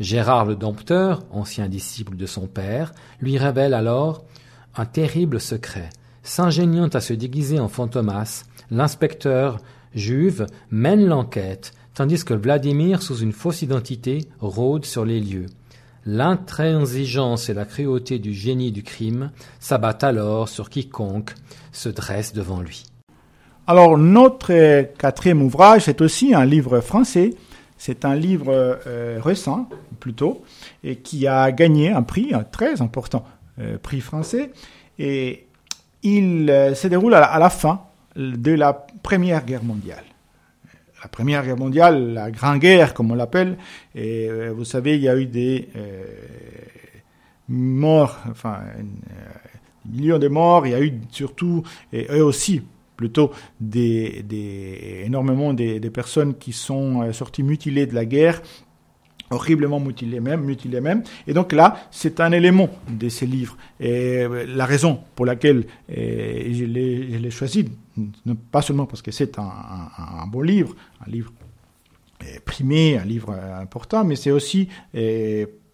Gérard 0.00 0.46
le 0.46 0.56
Dompteur, 0.56 1.22
ancien 1.30 1.68
disciple 1.68 2.16
de 2.16 2.26
son 2.26 2.46
père, 2.46 2.92
lui 3.20 3.38
révèle 3.38 3.74
alors 3.74 4.24
un 4.74 4.86
terrible 4.86 5.40
secret. 5.40 5.90
S'ingéniant 6.22 6.88
à 6.88 7.00
se 7.00 7.12
déguiser 7.12 7.60
en 7.60 7.68
Fantomas, 7.68 8.44
l'inspecteur 8.70 9.58
Juve 9.94 10.46
mène 10.70 11.06
l'enquête 11.06 11.72
tandis 11.94 12.24
que 12.24 12.34
Vladimir, 12.34 13.02
sous 13.02 13.18
une 13.18 13.32
fausse 13.32 13.60
identité, 13.60 14.20
rôde 14.40 14.86
sur 14.86 15.04
les 15.04 15.20
lieux. 15.20 15.46
L'intransigeance 16.06 17.50
et 17.50 17.54
la 17.54 17.66
cruauté 17.66 18.18
du 18.18 18.32
génie 18.32 18.72
du 18.72 18.82
crime 18.82 19.30
s'abattent 19.58 20.04
alors 20.04 20.48
sur 20.48 20.70
quiconque 20.70 21.34
se 21.72 21.90
dresse 21.90 22.32
devant 22.32 22.60
lui. 22.62 22.84
Alors 23.66 23.98
notre 23.98 24.82
quatrième 24.96 25.42
ouvrage 25.42 25.88
est 25.88 26.00
aussi 26.00 26.34
un 26.34 26.46
livre 26.46 26.80
français. 26.80 27.34
C'est 27.80 28.04
un 28.04 28.14
livre 28.14 28.52
euh, 28.86 29.18
récent 29.22 29.66
plutôt 30.00 30.44
et 30.84 30.96
qui 30.96 31.26
a 31.26 31.50
gagné 31.50 31.90
un 31.90 32.02
prix, 32.02 32.34
un 32.34 32.44
très 32.44 32.82
important 32.82 33.24
euh, 33.58 33.78
prix 33.78 34.00
français. 34.00 34.50
Et 34.98 35.46
il 36.02 36.50
euh, 36.50 36.74
se 36.74 36.88
déroule 36.88 37.14
à 37.14 37.38
la 37.38 37.50
fin 37.50 37.84
de 38.16 38.52
la 38.52 38.74
Première 38.74 39.44
Guerre 39.44 39.64
mondiale 39.64 40.04
la 41.02 41.08
Première 41.08 41.42
Guerre 41.42 41.56
mondiale, 41.56 42.12
la 42.12 42.30
Grande 42.30 42.58
Guerre, 42.58 42.92
comme 42.92 43.10
on 43.10 43.14
l'appelle. 43.14 43.56
Et 43.94 44.28
vous 44.54 44.66
savez, 44.66 44.96
il 44.96 45.00
y 45.00 45.08
a 45.08 45.16
eu 45.16 45.24
des 45.24 45.70
morts, 47.50 48.18
enfin, 48.30 48.60
euh, 48.78 48.82
millions 49.90 50.18
de 50.18 50.28
morts. 50.28 50.66
Il 50.66 50.72
y 50.72 50.74
a 50.74 50.80
eu 50.80 51.00
surtout, 51.10 51.62
et 51.92 52.06
eux 52.10 52.24
aussi, 52.24 52.62
plutôt, 53.00 53.30
des, 53.60 54.22
énormément 55.06 55.54
des, 55.54 55.80
personnes 55.90 56.34
qui 56.34 56.52
sont 56.52 57.10
sorties 57.14 57.42
mutilées 57.42 57.86
de 57.86 57.94
la 57.94 58.04
guerre 58.04 58.42
horriblement 59.30 59.78
mutilé 59.78 60.18
même, 60.18 60.44
même. 60.82 61.02
Et 61.26 61.32
donc 61.32 61.52
là, 61.52 61.76
c'est 61.92 62.18
un 62.20 62.32
élément 62.32 62.68
de 62.88 63.08
ces 63.08 63.26
livres. 63.26 63.56
Et 63.78 64.26
la 64.48 64.66
raison 64.66 65.00
pour 65.14 65.24
laquelle 65.24 65.64
je 65.88 66.64
l'ai 66.64 67.30
choisi, 67.30 67.66
pas 68.50 68.60
seulement 68.60 68.86
parce 68.86 69.02
que 69.02 69.12
c'est 69.12 69.38
un, 69.38 70.26
bon 70.26 70.42
livre, 70.42 70.74
un 71.06 71.10
livre 71.10 71.32
primé, 72.44 72.98
un 72.98 73.04
livre 73.04 73.32
important, 73.62 74.04
mais 74.04 74.16
c'est 74.16 74.32
aussi 74.32 74.68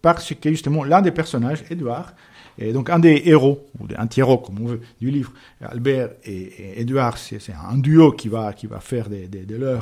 parce 0.01 0.33
que 0.33 0.49
justement 0.49 0.83
l'un 0.83 1.01
des 1.01 1.11
personnages, 1.11 1.63
Edouard, 1.71 2.13
et 2.57 2.73
donc 2.73 2.89
un 2.89 2.99
des 2.99 3.23
héros, 3.25 3.67
ou 3.79 3.85
un 3.97 4.07
héros 4.15 4.37
comme 4.37 4.61
on 4.61 4.67
veut, 4.67 4.81
du 4.99 5.11
livre, 5.11 5.31
Albert 5.61 6.09
et, 6.25 6.81
Edouard, 6.81 7.17
c'est 7.17 7.39
un 7.51 7.77
duo 7.77 8.11
qui 8.11 8.29
va, 8.29 8.53
qui 8.53 8.67
va 8.67 8.79
faire 8.79 9.09
des, 9.09 9.27
des, 9.27 9.41
des 9.41 9.55
euh, 9.55 9.79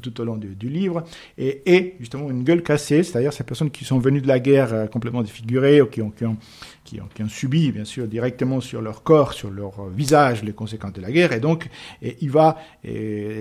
tout 0.00 0.20
au 0.20 0.24
long 0.24 0.36
du, 0.36 0.54
du 0.54 0.68
livre, 0.68 1.04
et, 1.36 1.62
et, 1.66 1.96
justement 2.00 2.30
une 2.30 2.44
gueule 2.44 2.62
cassée, 2.62 3.02
c'est-à-dire 3.02 3.32
ces 3.32 3.44
personnes 3.44 3.70
qui 3.70 3.84
sont 3.84 3.98
venues 3.98 4.20
de 4.20 4.28
la 4.28 4.38
guerre 4.38 4.72
euh, 4.72 4.86
complètement 4.86 5.22
défigurées, 5.22 5.80
ou 5.80 5.86
qui 5.86 6.02
ont, 6.02 6.10
qui 6.10 6.24
ont, 6.24 6.36
qui 6.86 7.00
ont, 7.00 7.08
qui 7.14 7.22
ont, 7.22 7.28
subi, 7.28 7.72
bien 7.72 7.84
sûr, 7.84 8.06
directement 8.06 8.60
sur 8.60 8.80
leur 8.80 9.02
corps, 9.02 9.32
sur 9.32 9.50
leur 9.50 9.88
visage, 9.88 10.42
les 10.42 10.52
conséquences 10.52 10.94
de 10.94 11.02
la 11.02 11.10
guerre, 11.10 11.32
et 11.32 11.40
donc 11.40 11.68
il 12.02 12.30
va 12.30 12.56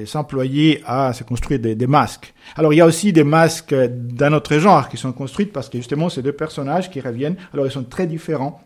s'employer 0.05 0.81
à 0.85 1.13
se 1.13 1.23
construire 1.23 1.59
des, 1.59 1.75
des, 1.75 1.87
masques. 1.87 2.33
Alors 2.55 2.73
il 2.73 2.77
y 2.77 2.81
a 2.81 2.85
aussi 2.85 3.13
des 3.13 3.23
masques 3.23 3.73
d'un 3.73 4.33
autre 4.33 4.57
genre 4.57 4.89
qui 4.89 4.97
sont 4.97 5.13
construits 5.13 5.45
parce 5.45 5.69
que 5.69 5.77
justement 5.77 6.09
ces 6.09 6.21
deux 6.21 6.33
personnages 6.33 6.89
qui 6.89 6.99
reviennent, 6.99 7.37
alors 7.53 7.65
ils 7.65 7.71
sont 7.71 7.83
très 7.83 8.07
différents 8.07 8.61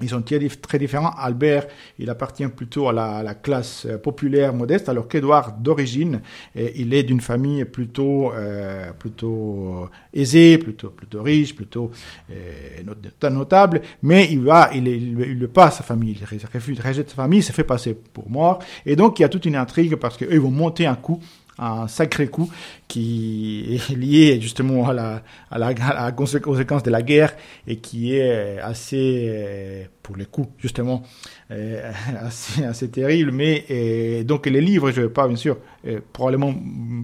ils 0.00 0.08
sont 0.08 0.22
très 0.22 0.78
différents. 0.78 1.10
Albert, 1.18 1.66
il 1.98 2.08
appartient 2.08 2.46
plutôt 2.48 2.88
à 2.88 2.92
la, 2.92 3.22
la 3.22 3.34
classe 3.34 3.86
euh, 3.86 3.98
populaire 3.98 4.54
modeste, 4.54 4.88
alors 4.88 5.06
qu'Edouard, 5.06 5.52
d'origine, 5.58 6.22
il 6.54 6.94
est 6.94 7.02
d'une 7.02 7.20
famille 7.20 7.64
plutôt, 7.64 8.32
euh, 8.32 8.92
plutôt 8.92 9.88
aisée, 10.14 10.58
plutôt, 10.58 10.90
plutôt 10.90 11.22
riche, 11.22 11.54
plutôt 11.54 11.90
euh, 12.30 13.30
notable, 13.30 13.82
mais 14.02 14.28
il 14.30 14.40
va, 14.40 14.70
il, 14.74 14.88
il, 14.88 15.20
il 15.20 15.48
passe 15.48 15.76
sa 15.76 15.82
famille, 15.82 16.16
il 16.18 16.80
rejette 16.80 17.10
sa 17.10 17.16
famille, 17.16 17.40
il 17.40 17.44
se 17.44 17.52
fait 17.52 17.64
passer 17.64 17.94
pour 17.94 18.30
mort, 18.30 18.60
et 18.86 18.96
donc 18.96 19.18
il 19.18 19.22
y 19.22 19.24
a 19.24 19.28
toute 19.28 19.44
une 19.44 19.56
intrigue 19.56 19.96
parce 19.96 20.16
qu'eux, 20.16 20.32
ils 20.32 20.40
vont 20.40 20.50
monter 20.50 20.86
un 20.86 20.94
coup 20.96 21.20
un 21.62 21.88
sacré 21.88 22.28
coup 22.28 22.50
qui 22.88 23.80
est 23.90 23.94
lié 23.94 24.38
justement 24.40 24.88
à 24.88 24.92
la, 24.92 25.22
à 25.50 25.58
la, 25.58 26.12
conséquence 26.12 26.82
de 26.82 26.90
la 26.90 27.02
guerre 27.02 27.34
et 27.66 27.76
qui 27.76 28.14
est 28.14 28.58
assez, 28.58 29.26
euh, 29.28 29.84
pour 30.02 30.16
les 30.16 30.26
coups 30.26 30.48
justement, 30.58 31.02
euh, 31.50 31.90
assez, 32.20 32.64
assez 32.64 32.90
terrible. 32.90 33.32
Mais 33.32 33.64
et 33.68 34.24
donc 34.24 34.46
les 34.46 34.60
livres, 34.60 34.90
je 34.90 35.00
ne 35.00 35.06
vais 35.06 35.12
pas 35.12 35.26
bien 35.26 35.36
sûr, 35.36 35.56
euh, 35.86 36.00
probablement 36.12 36.54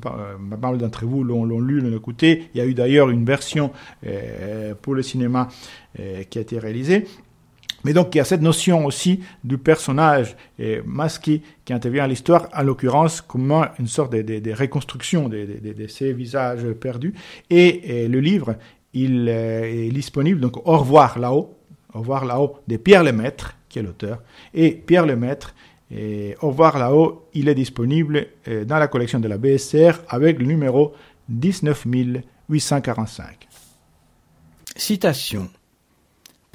pas 0.00 0.36
mal 0.60 0.78
d'entre 0.78 1.06
vous 1.06 1.24
l'ont 1.24 1.60
lu, 1.60 1.80
l'ont 1.80 1.96
écouté. 1.96 2.50
Il 2.54 2.58
y 2.58 2.60
a 2.60 2.66
eu 2.66 2.74
d'ailleurs 2.74 3.10
une 3.10 3.24
version 3.24 3.72
pour 4.82 4.94
le 4.94 5.02
cinéma 5.02 5.48
qui 6.30 6.38
a 6.38 6.40
été 6.40 6.58
réalisée. 6.58 7.06
Mais 7.84 7.92
donc 7.92 8.14
il 8.14 8.18
y 8.18 8.20
a 8.20 8.24
cette 8.24 8.42
notion 8.42 8.84
aussi 8.84 9.20
du 9.44 9.58
personnage 9.58 10.36
masqué 10.84 11.42
qui 11.64 11.72
intervient 11.72 12.04
à 12.04 12.08
l'histoire, 12.08 12.48
en 12.54 12.62
l'occurrence 12.62 13.20
comme 13.20 13.52
une 13.78 13.86
sorte 13.86 14.12
de, 14.12 14.52
reconstruction 14.52 15.28
de, 15.28 15.86
ces 15.88 16.12
visages 16.12 16.64
perdus. 16.72 17.14
Et, 17.50 18.08
le 18.08 18.20
livre, 18.20 18.56
il 18.94 19.28
est 19.28 19.90
disponible, 19.90 20.40
donc 20.40 20.66
Au 20.66 20.78
revoir 20.78 21.18
là-haut, 21.18 21.54
Au 21.94 22.00
revoir 22.00 22.24
là-haut 22.24 22.56
de 22.66 22.76
Pierre 22.76 23.04
Lemaître, 23.04 23.56
qui 23.68 23.78
est 23.78 23.82
l'auteur. 23.82 24.22
Et 24.54 24.72
Pierre 24.72 25.06
Lemaître, 25.06 25.54
et 25.90 26.36
Au 26.42 26.48
revoir 26.48 26.78
là-haut, 26.78 27.28
il 27.34 27.48
est 27.48 27.54
disponible 27.54 28.26
euh, 28.46 28.64
dans 28.64 28.78
la 28.78 28.88
collection 28.88 29.20
de 29.20 29.28
la 29.28 29.38
BSR 29.38 30.00
avec 30.08 30.38
le 30.38 30.44
numéro 30.44 30.92
19845. 31.28 33.48
Citation. 34.76 35.48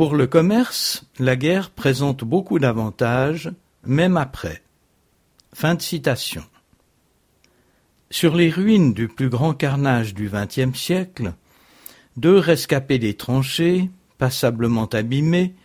Pour 0.04 0.18
le 0.18 0.28
commerce, 0.28 1.06
la 1.18 1.38
guerre 1.38 1.70
présente 1.70 2.26
beaucoup 2.26 2.60
d'avantages, 2.60 3.54
même 3.86 4.18
après. 4.18 4.62
Sur 8.10 8.36
les 8.36 8.50
ruines 8.50 8.94
du 8.94 9.08
plus 9.08 9.30
grand 9.30 9.54
carnage 9.54 10.14
du 10.14 10.30
XXe 10.30 10.78
siècle, 10.78 11.32
deux 12.18 12.38
rescapés 12.38 13.00
des 13.00 13.14
tranchées, 13.14 13.90
passablement 14.18 14.88
abîmés, 14.88 15.56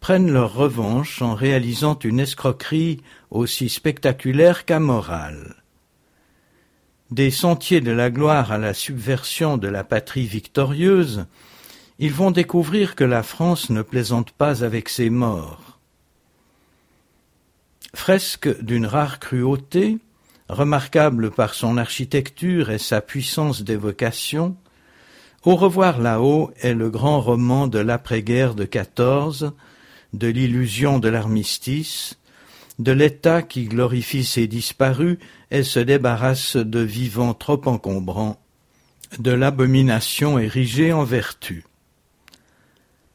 prennent 0.00 0.32
leur 0.32 0.54
revanche 0.54 1.22
en 1.22 1.36
réalisant 1.36 1.96
une 2.00 2.18
escroquerie 2.18 3.00
aussi 3.30 3.68
spectaculaire 3.68 4.64
qu'amorale. 4.64 5.62
Des 7.12 7.30
sentiers 7.30 7.80
de 7.80 7.92
la 7.92 8.10
gloire 8.10 8.50
à 8.50 8.58
la 8.58 8.74
subversion 8.74 9.56
de 9.56 9.68
la 9.68 9.84
patrie 9.84 10.26
victorieuse, 10.26 11.26
ils 11.98 12.12
vont 12.12 12.30
découvrir 12.30 12.96
que 12.96 13.04
la 13.04 13.22
France 13.22 13.70
ne 13.70 13.82
plaisante 13.82 14.32
pas 14.32 14.64
avec 14.64 14.88
ses 14.88 15.10
morts. 15.10 15.78
Fresque 17.94 18.60
d'une 18.62 18.86
rare 18.86 19.20
cruauté, 19.20 19.98
remarquable 20.48 21.30
par 21.30 21.54
son 21.54 21.78
architecture 21.78 22.70
et 22.70 22.78
sa 22.78 23.00
puissance 23.00 23.62
d'évocation, 23.62 24.56
Au 25.44 25.56
revoir 25.56 26.00
là-haut 26.00 26.50
est 26.62 26.72
le 26.72 26.88
grand 26.88 27.20
roman 27.20 27.66
de 27.66 27.78
l'après-guerre 27.78 28.54
de 28.54 28.64
quatorze, 28.64 29.52
de 30.14 30.26
l'illusion 30.26 30.98
de 30.98 31.08
l'armistice, 31.08 32.18
de 32.78 32.92
l'État 32.92 33.42
qui 33.42 33.66
glorifie 33.66 34.24
ses 34.24 34.46
disparus 34.46 35.18
et 35.50 35.62
se 35.62 35.80
débarrasse 35.80 36.56
de 36.56 36.80
vivants 36.80 37.34
trop 37.34 37.60
encombrants, 37.66 38.40
de 39.18 39.32
l'abomination 39.32 40.38
érigée 40.38 40.94
en 40.94 41.04
vertu. 41.04 41.64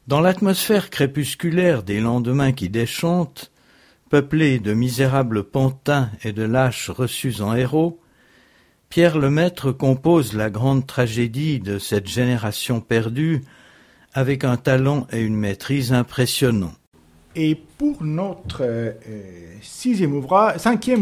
Dans 0.06 0.20
l'atmosphère 0.20 0.90
crépusculaire 0.90 1.82
des 1.82 2.00
lendemains 2.00 2.52
qui 2.52 2.68
déchantent, 2.68 3.52
peuplée 4.08 4.58
de 4.58 4.74
misérables 4.74 5.44
pantins 5.44 6.10
et 6.24 6.32
de 6.32 6.42
lâches 6.42 6.90
reçus 6.90 7.42
en 7.42 7.54
héros, 7.54 8.00
Pierre 8.88 9.18
Lemaître 9.18 9.70
compose 9.70 10.32
la 10.32 10.50
grande 10.50 10.86
tragédie 10.86 11.60
de 11.60 11.78
cette 11.78 12.08
génération 12.08 12.80
perdue 12.80 13.42
avec 14.12 14.42
un 14.42 14.56
talent 14.56 15.06
et 15.12 15.20
une 15.20 15.36
maîtrise 15.36 15.92
impressionnants. 15.92 16.74
Et 17.36 17.54
pour 17.54 18.02
notre 18.02 18.62
euh, 18.62 18.92
cinquième 19.62 20.14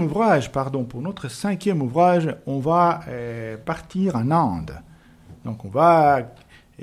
ouvrage, 0.03 0.53
pardon, 0.53 0.85
pour 0.85 1.01
notre 1.01 1.31
cinquième 1.31 1.81
ouvrage, 1.81 2.37
on 2.47 2.59
va 2.59 3.01
euh, 3.09 3.57
partir 3.57 4.17
en 4.17 4.31
Inde. 4.31 4.75
Donc 5.47 5.65
on 5.65 5.71
va 5.71 6.31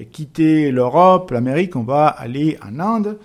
quitter 0.04 0.72
l'Europe, 0.72 1.32
l'Amérique, 1.32 1.76
on 1.76 1.84
va 1.84 2.08
aller 2.08 2.58
en 2.62 2.80
Inde 2.80 3.18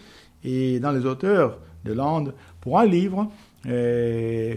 et 0.45 0.81
dans 0.81 0.93
les 0.93 1.05
auteurs 1.05 1.59
de 1.85 1.93
l'Inde 1.93 2.35
pour 2.61 2.79
un 2.79 2.87
livre 2.87 3.31
euh, 3.67 4.55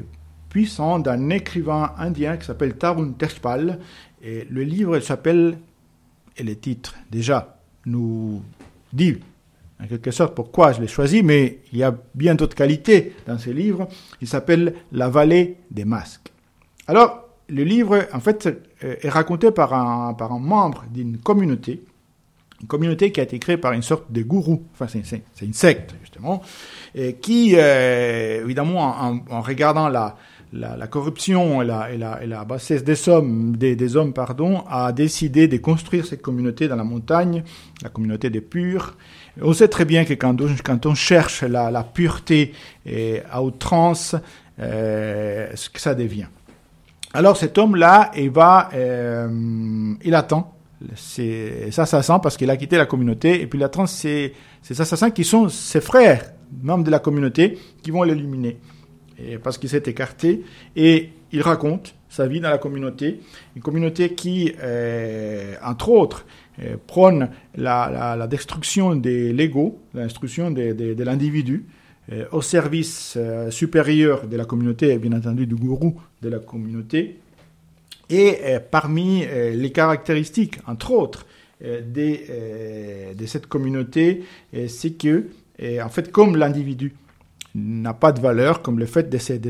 puissant 0.49 0.99
d'un 0.99 1.29
écrivain 1.29 1.93
indien 1.97 2.37
qui 2.37 2.45
s'appelle 2.45 2.75
Tarun 2.75 3.11
Teshpal. 3.11 3.79
Et 4.21 4.47
le 4.49 4.63
livre 4.63 4.99
s'appelle, 4.99 5.57
et 6.37 6.43
le 6.43 6.55
titre 6.55 6.95
déjà 7.11 7.57
nous 7.85 8.41
dit 8.93 9.17
en 9.81 9.87
quelque 9.87 10.11
sorte 10.11 10.35
pourquoi 10.35 10.71
je 10.71 10.81
l'ai 10.81 10.87
choisi, 10.87 11.23
mais 11.23 11.59
il 11.73 11.79
y 11.79 11.83
a 11.83 11.93
bien 12.15 12.35
d'autres 12.35 12.55
qualités 12.55 13.13
dans 13.27 13.37
ce 13.37 13.49
livre. 13.49 13.87
Il 14.21 14.27
s'appelle 14.27 14.75
La 14.91 15.09
vallée 15.09 15.57
des 15.71 15.83
masques. 15.83 16.31
Alors, 16.87 17.27
le 17.49 17.63
livre, 17.63 18.07
en 18.13 18.19
fait, 18.19 18.47
euh, 18.83 18.95
est 19.01 19.09
raconté 19.09 19.51
par 19.51 19.73
un, 19.73 20.13
par 20.13 20.31
un 20.31 20.39
membre 20.39 20.85
d'une 20.89 21.17
communauté 21.17 21.83
une 22.63 22.67
communauté 22.67 23.11
qui 23.11 23.19
a 23.19 23.23
été 23.23 23.39
créée 23.39 23.57
par 23.57 23.73
une 23.73 23.81
sorte 23.81 24.09
de 24.09 24.21
gourou, 24.21 24.63
enfin 24.73 24.87
c'est 24.87 25.45
une 25.45 25.53
secte 25.53 25.93
justement, 26.01 26.41
et 26.95 27.15
qui, 27.15 27.55
euh, 27.57 28.41
évidemment, 28.41 28.79
en, 29.29 29.41
regardant 29.41 29.89
la, 29.89 30.15
corruption 30.89 31.61
et 31.61 31.65
la, 31.65 31.91
et, 32.23 32.45
bassesse 32.47 32.85
des 32.85 33.09
hommes, 33.09 33.57
des, 33.57 33.95
hommes, 33.97 34.13
pardon, 34.13 34.63
a 34.69 34.93
décidé 34.93 35.49
de 35.49 35.57
construire 35.57 36.05
cette 36.05 36.21
communauté 36.21 36.69
dans 36.69 36.77
la 36.77 36.85
montagne, 36.85 37.43
la 37.81 37.89
communauté 37.89 38.29
des 38.29 38.39
purs. 38.39 38.95
On 39.41 39.51
sait 39.51 39.67
très 39.67 39.83
bien 39.83 40.05
que 40.05 40.13
quand 40.13 40.85
on, 40.85 40.95
cherche 40.95 41.43
la, 41.43 41.69
la 41.69 41.83
pureté 41.83 42.53
et 42.85 43.21
à 43.29 43.43
outrance, 43.43 44.15
euh, 44.59 45.49
ce 45.55 45.69
que 45.69 45.81
ça 45.81 45.95
devient. 45.95 46.27
Alors 47.13 47.35
cet 47.35 47.57
homme-là, 47.57 48.11
il 48.15 48.29
va, 48.29 48.69
euh, 48.73 49.93
il 50.01 50.15
attend 50.15 50.52
c'est 50.95 51.69
assassin 51.77 52.19
parce 52.19 52.37
qu'il 52.37 52.49
a 52.49 52.57
quitté 52.57 52.77
la 52.77 52.85
communauté. 52.85 53.41
Et 53.41 53.47
puis 53.47 53.59
la 53.59 53.69
trans, 53.69 53.87
c'est 53.87 54.33
ces 54.61 54.79
assassins 54.79 55.11
qui 55.11 55.23
sont 55.23 55.49
ses 55.49 55.81
frères, 55.81 56.33
membres 56.61 56.83
de 56.83 56.91
la 56.91 56.99
communauté, 56.99 57.57
qui 57.81 57.91
vont 57.91 58.03
l'éliminer. 58.03 58.57
Parce 59.43 59.57
qu'il 59.57 59.69
s'est 59.69 59.83
écarté. 59.85 60.43
Et 60.75 61.09
il 61.31 61.41
raconte 61.41 61.95
sa 62.09 62.27
vie 62.27 62.39
dans 62.39 62.51
la 62.51 62.59
communauté. 62.59 63.19
Une 63.55 63.61
communauté 63.61 64.13
qui, 64.13 64.53
euh, 64.61 65.55
entre 65.63 65.89
autres, 65.89 66.25
euh, 66.61 66.77
prône 66.85 67.29
la, 67.55 68.27
destruction 68.29 68.95
des 68.95 69.33
légaux, 69.33 69.79
la 69.95 70.03
destruction 70.03 70.51
de, 70.51 71.03
l'individu, 71.03 71.65
euh, 72.11 72.25
au 72.31 72.41
service 72.41 73.17
supérieur 73.49 74.27
de 74.27 74.37
la 74.37 74.45
communauté 74.45 74.91
et 74.93 74.99
bien 74.99 75.13
entendu 75.13 75.47
du 75.47 75.55
gourou 75.55 75.99
de 76.21 76.29
la 76.29 76.39
communauté. 76.39 77.19
Et 78.09 78.39
euh, 78.43 78.59
parmi 78.59 79.23
euh, 79.25 79.51
les 79.51 79.71
caractéristiques, 79.71 80.59
entre 80.67 80.91
autres, 80.91 81.25
euh, 81.63 81.81
de, 83.13 83.25
cette 83.25 83.47
communauté, 83.47 84.23
c'est 84.67 84.97
que, 84.97 85.29
en 85.81 85.89
fait, 85.89 86.11
comme 86.11 86.35
l'individu 86.35 86.93
n'a 87.55 87.93
pas 87.93 88.11
de 88.11 88.19
valeur, 88.19 88.61
comme 88.61 88.79
le 88.79 88.85
fait 88.85 89.09
de 89.09 89.17
se, 89.17 89.33
de 89.33 89.49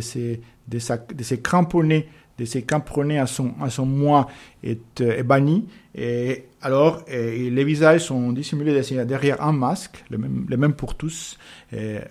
de 0.67 1.35
cramponner, 1.37 2.07
de 2.37 2.45
se 2.45 2.59
cramponner 2.59 3.17
à 3.17 3.25
son, 3.25 3.53
à 3.61 3.69
son 3.71 3.87
moi 3.87 4.27
est, 4.63 5.01
est 5.01 5.23
banni, 5.23 5.67
et 5.95 6.45
alors 6.63 7.03
et 7.07 7.49
les 7.49 7.63
visages 7.63 8.05
sont 8.05 8.31
dissimulés 8.31 8.81
derrière 9.05 9.41
un 9.41 9.51
masque, 9.51 10.03
le 10.09 10.57
même, 10.57 10.73
pour 10.73 10.95
tous, 10.95 11.37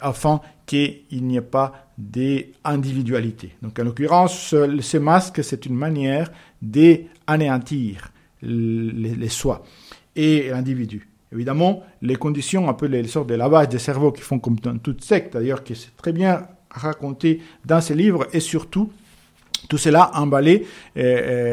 afin 0.01 0.41
qu'il 0.67 1.03
n'y 1.11 1.37
ait 1.37 1.41
pas 1.41 1.89
d'individualité. 1.99 3.55
Donc 3.63 3.79
en 3.79 3.85
l'occurrence, 3.85 4.55
ce 4.55 4.97
masque, 4.99 5.43
c'est 5.43 5.67
une 5.67 5.75
manière 5.75 6.31
d'anéantir 6.61 8.13
les, 8.43 9.15
les 9.15 9.29
soi 9.29 9.65
et 10.15 10.49
l'individu. 10.51 11.09
Évidemment, 11.33 11.83
les 12.03 12.17
conditions, 12.17 12.69
un 12.69 12.75
peu 12.75 12.87
les 12.87 13.07
sortes 13.09 13.29
de 13.29 13.35
lavage 13.35 13.71
des 13.71 13.79
cerveaux 13.79 14.13
qui 14.13 14.21
font 14.21 14.39
comme 14.39 14.59
dans 14.61 14.77
toute 14.77 15.03
secte, 15.03 15.33
d'ailleurs, 15.33 15.65
qui 15.65 15.73
est 15.73 15.97
très 15.97 16.13
bien 16.13 16.47
raconté 16.71 17.41
dans 17.65 17.81
ces 17.81 17.95
livres, 17.95 18.27
et 18.33 18.41
surtout 18.41 18.91
tout 19.69 19.79
cela 19.79 20.11
emballé 20.15 20.67
euh, 20.97 21.01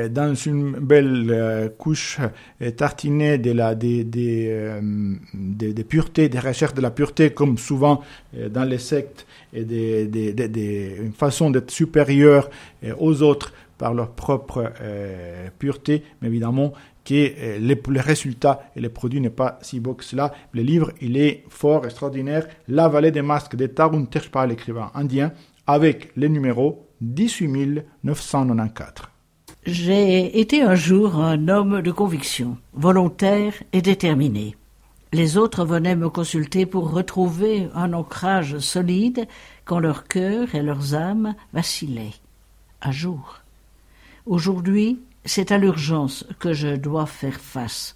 euh, 0.06 0.10
dans 0.10 0.34
une 0.34 0.74
belle 0.74 1.28
euh, 1.30 1.70
couche 1.70 2.20
tartinée 2.78 3.38
de 3.38 3.52
la 3.52 3.76
des 3.76 4.04
des, 4.04 4.72
des, 5.34 6.40
recherches 6.40 6.74
de 6.74 6.82
la 6.82 6.92
pureté, 6.92 7.32
comme 7.32 7.58
souvent 7.58 8.02
dans 8.50 8.64
les 8.64 8.78
sectes, 8.78 9.26
et 9.54 9.64
des, 9.64 10.98
une 11.02 11.14
façon 11.14 11.50
d'être 11.52 11.72
supérieur 11.72 12.50
aux 13.00 13.22
autres 13.22 13.54
par 13.78 13.94
leur 13.94 14.12
propre 14.12 14.72
pureté, 15.58 16.04
mais 16.22 16.28
évidemment 16.28 16.74
que 17.06 17.14
les, 17.14 17.60
les, 17.60 18.02
résultats 18.02 18.70
et 18.76 18.82
les 18.82 18.90
produits 18.90 19.22
n'est 19.22 19.30
pas 19.30 19.58
si 19.62 19.80
beau 19.80 19.94
que 19.94 20.04
cela. 20.04 20.34
Le 20.52 20.62
livre, 20.62 20.92
il 21.02 21.18
est 21.18 21.44
fort, 21.50 21.86
extraordinaire. 21.86 22.48
La 22.68 22.88
vallée 22.90 23.12
des 23.12 23.22
masques 23.22 23.56
de 23.56 23.68
Tarun 23.68 24.06
Teshpa, 24.06 24.46
l'écrivain 24.46 24.92
indien, 24.94 25.32
avec 25.66 26.12
les 26.18 26.30
numéros 26.30 26.89
18 27.02 27.86
994. 28.04 29.10
J'ai 29.66 30.40
été 30.40 30.62
un 30.62 30.76
jour 30.76 31.16
un 31.16 31.48
homme 31.48 31.82
de 31.82 31.92
conviction, 31.92 32.58
volontaire 32.74 33.54
et 33.74 33.82
déterminé. 33.82 34.56
Les 35.12 35.38
autres 35.38 35.66
venaient 35.66 35.96
me 35.96 36.10
consulter 36.10 36.66
pour 36.66 36.92
retrouver 36.92 37.68
un 37.74 37.94
ancrage 37.94 38.60
solide 38.60 39.28
quand 39.66 39.80
leur 39.80 40.08
cœur 40.08 40.54
et 40.54 40.62
leurs 40.62 40.94
âmes 40.94 41.36
vacillaient. 41.54 42.14
Un 42.82 42.92
jour. 42.92 43.40
Aujourd'hui, 44.26 45.00
c'est 45.26 45.52
à 45.52 45.58
l'urgence 45.58 46.26
que 46.40 46.54
je 46.54 46.76
dois 46.76 47.06
faire 47.06 47.40
face. 47.40 47.96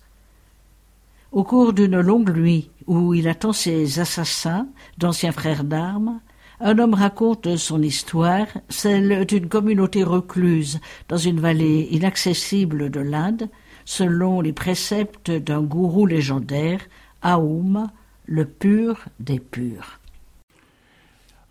Au 1.32 1.44
cours 1.44 1.74
d'une 1.74 2.00
longue 2.00 2.36
nuit 2.36 2.70
où 2.88 3.14
il 3.14 3.28
attend 3.28 3.54
ses 3.54 4.00
assassins, 4.00 4.68
d'anciens 4.98 5.32
frères 5.32 5.64
d'armes, 5.64 6.20
un 6.64 6.80
homme 6.80 6.94
raconte 6.94 7.58
son 7.58 7.82
histoire, 7.82 8.48
celle 8.70 9.26
d'une 9.26 9.50
communauté 9.50 10.02
recluse 10.02 10.80
dans 11.10 11.18
une 11.18 11.42
vallée 11.42 11.90
inaccessible 11.92 12.90
de 12.90 13.02
l'Inde, 13.02 13.50
selon 13.84 14.40
les 14.40 14.54
préceptes 14.54 15.30
d'un 15.30 15.62
gourou 15.62 16.06
légendaire, 16.06 16.80
Aoum, 17.22 17.90
le 18.26 18.46
pur 18.46 19.04
des 19.20 19.40
purs. 19.40 20.00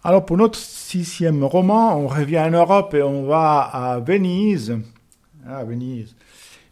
Alors 0.02 0.24
pour 0.24 0.38
notre 0.38 0.58
sixième 0.58 1.44
roman, 1.44 1.94
on 1.94 2.08
revient 2.08 2.40
en 2.40 2.50
Europe 2.50 2.94
et 2.94 3.02
on 3.02 3.24
va 3.24 3.60
à 3.60 4.00
Venise. 4.00 4.78
À 5.46 5.62
Venise. 5.62 6.16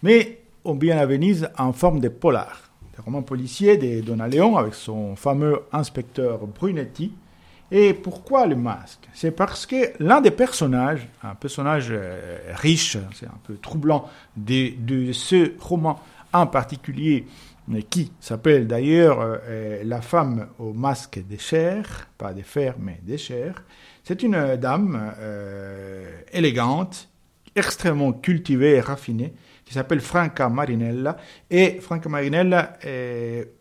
Mais 0.02 0.40
on 0.64 0.74
vient 0.74 0.96
à 0.96 1.04
Venise 1.04 1.50
en 1.58 1.74
forme 1.74 2.00
de 2.00 2.08
polar. 2.08 2.70
Des 2.96 3.02
romans 3.02 3.22
policiers 3.22 3.76
de 3.76 4.00
Donaleon 4.00 4.56
avec 4.56 4.72
son 4.72 5.14
fameux 5.14 5.60
inspecteur 5.72 6.46
Brunetti. 6.46 7.12
Et 7.70 7.94
pourquoi 7.94 8.46
le 8.46 8.56
masque? 8.56 9.08
C'est 9.12 9.30
parce 9.30 9.64
que 9.64 9.92
l'un 10.02 10.20
des 10.20 10.32
personnages, 10.32 11.06
un 11.22 11.34
personnage 11.34 11.88
euh, 11.90 12.38
riche, 12.54 12.96
c'est 13.14 13.26
un 13.26 13.38
peu 13.44 13.56
troublant, 13.56 14.08
de, 14.36 15.12
ce 15.12 15.52
roman 15.60 16.00
en 16.32 16.46
particulier, 16.46 17.26
qui 17.88 18.10
s'appelle 18.18 18.66
d'ailleurs 18.66 19.18
euh, 19.20 19.82
La 19.84 20.00
femme 20.00 20.48
au 20.58 20.72
masque 20.72 21.20
de 21.28 21.36
chair, 21.36 22.08
pas 22.18 22.32
de 22.32 22.42
fer, 22.42 22.74
mais 22.78 23.00
de 23.06 23.16
chair. 23.16 23.62
C'est 24.02 24.22
une 24.24 24.56
dame 24.56 25.12
euh, 25.18 26.22
élégante, 26.32 27.08
extrêmement 27.54 28.12
cultivée 28.12 28.76
et 28.76 28.80
raffinée, 28.80 29.32
qui 29.64 29.74
s'appelle 29.74 30.00
Franca 30.00 30.48
Marinella. 30.48 31.16
Et 31.48 31.78
Franca 31.80 32.08
Marinella 32.08 32.72
est 32.82 33.52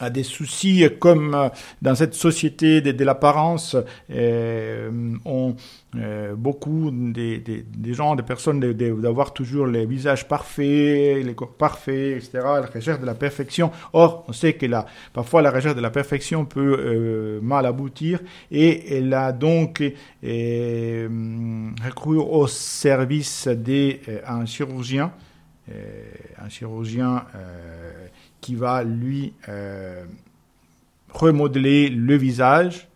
a 0.00 0.10
des 0.10 0.22
soucis 0.22 0.86
comme 0.98 1.34
euh, 1.34 1.48
dans 1.82 1.94
cette 1.94 2.14
société 2.14 2.80
de, 2.80 3.04
l'apparence, 3.04 3.76
euh, 4.10 5.16
ont 5.24 5.56
euh, 5.96 6.34
beaucoup 6.34 6.90
des, 6.90 7.64
gens, 7.92 8.14
des 8.16 8.22
personnes 8.22 8.60
d'avoir 8.60 9.32
toujours 9.32 9.66
les 9.66 9.86
visages 9.86 10.28
parfaits, 10.28 11.24
les 11.24 11.34
corps 11.34 11.56
parfaits, 11.56 12.16
etc. 12.16 12.30
La 12.34 12.66
recherche 12.66 13.00
de 13.00 13.06
la 13.06 13.14
perfection. 13.14 13.70
Or, 13.92 14.24
on 14.28 14.32
sait 14.32 14.54
que 14.54 14.66
la, 14.66 14.86
parfois 15.12 15.42
la 15.42 15.50
recherche 15.50 15.76
de 15.76 15.80
la 15.80 15.90
perfection 15.90 16.44
peut 16.44 17.40
mal 17.42 17.64
aboutir 17.66 18.20
et 18.50 18.96
elle 18.96 19.12
a 19.14 19.32
donc 19.32 19.82
recouru 20.22 22.18
au 22.18 22.46
service 22.46 23.48
d'un 23.48 24.44
chirurgien, 24.44 25.12
un 26.38 26.48
chirurgien 26.48 27.24
qui 28.46 28.54
va 28.54 28.84
lui 28.84 29.32
euh, 29.48 30.04
remodeler 31.12 31.88
le 31.88 32.14
visage, 32.14 32.86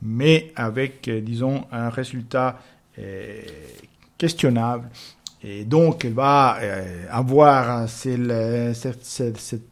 mais 0.00 0.52
avec, 0.54 1.08
euh, 1.08 1.20
disons, 1.20 1.64
un 1.72 1.88
résultat 1.88 2.60
euh, 3.00 3.42
questionnable. 4.16 4.88
Et 5.42 5.64
donc, 5.64 6.04
elle 6.04 6.12
va 6.12 6.58
avoir 7.10 7.88
cette, 7.88 8.20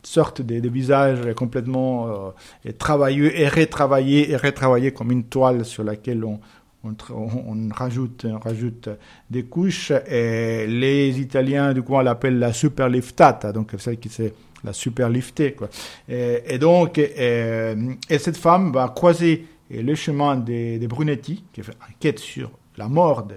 sorte 0.03 0.43
de, 0.43 0.69
visage 0.69 1.35
complètement 1.35 2.33
travailleux 2.79 3.37
et 3.37 3.49
retravaillé 3.49 4.31
et 4.31 4.37
retravaillé 4.37 4.93
comme 4.93 5.11
une 5.11 5.25
toile 5.25 5.65
sur 5.65 5.83
laquelle 5.83 6.23
on, 6.25 6.39
on, 6.85 7.69
rajoute, 7.75 8.27
rajoute 8.43 8.89
des 9.31 9.45
couches. 9.45 9.91
Et 10.07 10.67
les 10.67 11.19
Italiens, 11.19 11.73
du 11.73 11.83
coup, 11.83 11.99
l'appellent 12.01 12.39
la 12.39 12.53
superliftata, 12.53 13.53
donc 13.53 13.73
celle 13.79 13.99
qui 13.99 14.11
s'est 14.11 14.35
la 14.65 14.73
super 14.73 15.09
liftée. 15.09 15.53
Quoi. 15.53 15.69
Et, 16.09 16.59
donc, 16.59 16.99
et, 16.99 17.75
cette 18.19 18.37
femme 18.37 18.73
va 18.73 18.89
croiser 18.89 19.47
le 19.71 19.95
chemin 19.95 20.37
des, 20.37 20.79
Brunetti, 20.89 21.45
qui 21.53 21.61
enquête 21.61 22.19
sur 22.19 22.51
la 22.77 22.89
mort, 22.89 23.25
de, 23.25 23.37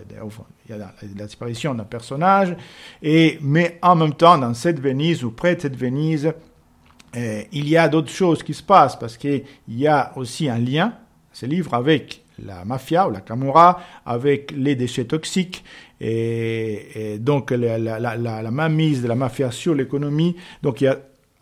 a 0.74 0.78
la, 0.78 1.26
disparition 1.26 1.76
d'un 1.76 1.84
personnage, 1.84 2.56
et, 3.04 3.38
mais 3.42 3.78
en 3.82 3.96
même 3.96 4.13
temps, 4.13 4.38
dans 4.38 4.54
cette 4.54 4.80
Venise, 4.80 5.24
ou 5.24 5.32
près 5.32 5.56
de 5.56 5.62
cette 5.62 5.78
Venise, 5.78 6.34
il 7.16 7.68
y 7.68 7.78
a 7.78 7.88
d'autres 7.88 8.12
choses 8.12 8.44
qui 8.44 8.54
se 8.54 8.63
passent, 8.63 8.98
parce 8.98 9.18
qu'il 9.18 9.44
y 9.68 9.88
a 9.88 10.12
aussi 10.16 10.50
un 10.50 10.58
lien, 10.60 10.94
ce 11.34 11.46
livre, 11.46 11.74
avec 11.74 12.24
la 12.44 12.66
mafia 12.66 13.08
ou 13.08 13.12
la 13.12 13.22
camorra, 13.22 13.80
avec 14.06 14.52
les 14.52 14.76
déchets 14.76 15.06
toxiques, 15.06 15.63
et, 16.00 17.18
donc 17.20 17.52
la, 17.52 17.78
la, 17.78 18.52
mainmise 18.52 19.02
de 19.02 19.08
la 19.08 19.16
mafia 19.16 19.52
sur 19.52 19.74
l'économie. 19.74 20.36
Donc 20.62 20.82
il 20.82 20.86
y 20.86 20.88
a 20.88 21.00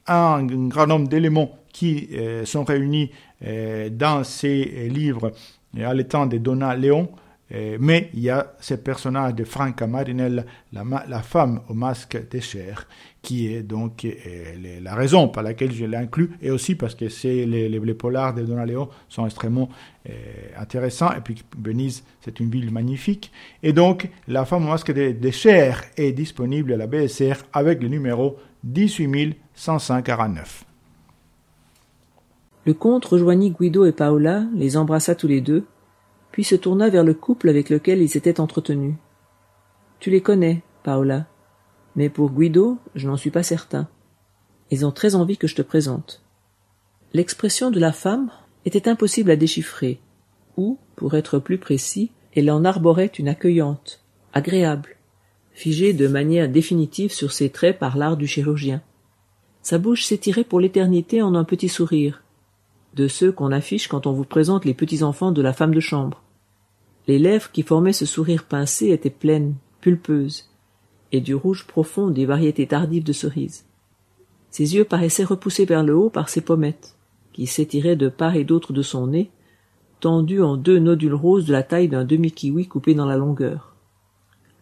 un 0.07 0.45
grand 0.45 0.87
nombre 0.87 1.07
d'éléments 1.07 1.57
qui 1.75 2.07
euh, 2.13 2.45
sont 2.45 2.63
réunis 2.63 3.11
euh, 3.45 3.89
dans 3.89 4.23
ces 4.23 4.87
livres 4.89 5.33
à 5.77 5.93
l'état 5.93 6.25
de 6.25 6.37
Donna 6.37 6.73
Léon, 6.73 7.09
euh, 7.53 7.77
mais 7.81 8.09
il 8.13 8.21
y 8.21 8.29
a 8.29 8.53
ce 8.61 8.75
personnage 8.75 9.35
de 9.35 9.43
Franca 9.43 9.85
Marinella, 9.85 10.43
la, 10.71 11.21
femme 11.21 11.59
au 11.67 11.73
masque 11.73 12.17
de 12.31 12.39
chair, 12.39 12.87
qui 13.21 13.53
est 13.53 13.61
donc 13.61 14.07
la 14.81 14.95
raison 14.95 15.27
par 15.27 15.43
laquelle 15.43 15.73
je 15.73 15.83
l'ai 15.83 15.97
inclus, 15.97 16.31
et 16.41 16.49
aussi 16.49 16.75
parce 16.75 16.95
que 16.95 17.05
les, 17.27 17.67
les, 17.67 17.93
polars 17.93 18.33
de 18.33 18.43
Donna 18.43 18.65
Léon 18.65 18.87
sont 19.09 19.25
extrêmement 19.25 19.67
intéressants, 20.57 21.11
et 21.11 21.19
puis 21.19 21.43
Venise, 21.61 22.03
c'est 22.21 22.39
une 22.39 22.49
ville 22.49 22.71
magnifique. 22.71 23.31
Et 23.63 23.73
donc, 23.73 24.09
la 24.29 24.45
femme 24.45 24.65
au 24.65 24.69
masque 24.69 24.93
de, 24.93 25.11
de 25.11 25.31
chair 25.31 25.83
est 25.97 26.13
disponible 26.13 26.71
à 26.71 26.77
la 26.77 26.87
BSR 26.87 27.35
avec 27.51 27.81
le 27.81 27.89
numéro 27.89 28.37
18 28.65 29.35
105 29.53 30.09
Le 32.65 32.73
comte 32.73 33.05
rejoignit 33.05 33.51
Guido 33.51 33.85
et 33.85 33.91
Paola, 33.91 34.45
les 34.55 34.75
embrassa 34.75 35.13
tous 35.13 35.27
les 35.27 35.39
deux, 35.39 35.67
puis 36.31 36.43
se 36.43 36.55
tourna 36.55 36.89
vers 36.89 37.03
le 37.03 37.13
couple 37.13 37.49
avec 37.49 37.69
lequel 37.69 38.01
ils 38.01 38.09
s'étaient 38.09 38.39
entretenus. 38.39 38.95
Tu 39.99 40.09
les 40.09 40.21
connais, 40.21 40.63
Paola, 40.81 41.27
mais 41.95 42.09
pour 42.09 42.31
Guido, 42.31 42.79
je 42.95 43.05
n'en 43.07 43.17
suis 43.17 43.29
pas 43.29 43.43
certain. 43.43 43.87
Ils 44.71 44.83
ont 44.83 44.91
très 44.91 45.13
envie 45.13 45.37
que 45.37 45.45
je 45.45 45.55
te 45.55 45.61
présente. 45.61 46.23
L'expression 47.13 47.69
de 47.69 47.79
la 47.79 47.91
femme 47.91 48.31
était 48.65 48.89
impossible 48.89 49.29
à 49.29 49.35
déchiffrer, 49.35 49.99
ou, 50.57 50.79
pour 50.95 51.13
être 51.13 51.37
plus 51.37 51.59
précis, 51.59 52.11
elle 52.35 52.49
en 52.49 52.65
arborait 52.65 53.11
une 53.19 53.27
accueillante, 53.27 54.03
agréable, 54.33 54.94
figé 55.55 55.93
de 55.93 56.07
manière 56.09 56.49
définitive 56.49 57.13
sur 57.13 57.31
ses 57.31 57.49
traits 57.49 57.79
par 57.79 57.97
l'art 57.97 58.17
du 58.17 58.27
chirurgien. 58.27 58.81
Sa 59.61 59.77
bouche 59.77 60.03
s'étirait 60.03 60.43
pour 60.43 60.59
l'éternité 60.59 61.21
en 61.21 61.33
un 61.33 61.45
petit 61.45 61.69
sourire, 61.69 62.23
de 62.93 63.07
ceux 63.07 63.31
qu'on 63.31 63.53
affiche 63.53 63.87
quand 63.87 64.05
on 64.05 64.11
vous 64.11 64.25
présente 64.25 64.65
les 64.65 64.73
petits-enfants 64.73 65.31
de 65.31 65.41
la 65.41 65.53
femme 65.53 65.73
de 65.73 65.79
chambre. 65.79 66.21
Les 67.07 67.17
lèvres 67.17 67.51
qui 67.51 67.63
formaient 67.63 67.93
ce 67.93 68.05
sourire 68.05 68.43
pincé 68.43 68.89
étaient 68.89 69.09
pleines, 69.09 69.55
pulpeuses, 69.79 70.49
et 71.13 71.21
du 71.21 71.33
rouge 71.33 71.65
profond 71.65 72.09
des 72.09 72.25
variétés 72.25 72.67
tardives 72.67 73.05
de 73.05 73.13
cerises. 73.13 73.63
Ses 74.51 74.75
yeux 74.75 74.83
paraissaient 74.83 75.23
repoussés 75.23 75.65
vers 75.65 75.83
le 75.83 75.95
haut 75.95 76.09
par 76.09 76.27
ses 76.27 76.41
pommettes, 76.41 76.97
qui 77.31 77.47
s'étiraient 77.47 77.95
de 77.95 78.09
part 78.09 78.35
et 78.35 78.43
d'autre 78.43 78.73
de 78.73 78.81
son 78.81 79.07
nez, 79.07 79.31
tendus 80.01 80.41
en 80.41 80.57
deux 80.57 80.79
nodules 80.79 81.13
roses 81.13 81.45
de 81.45 81.53
la 81.53 81.63
taille 81.63 81.87
d'un 81.87 82.03
demi-kiwi 82.03 82.67
coupé 82.67 82.93
dans 82.93 83.05
la 83.05 83.17
longueur. 83.17 83.74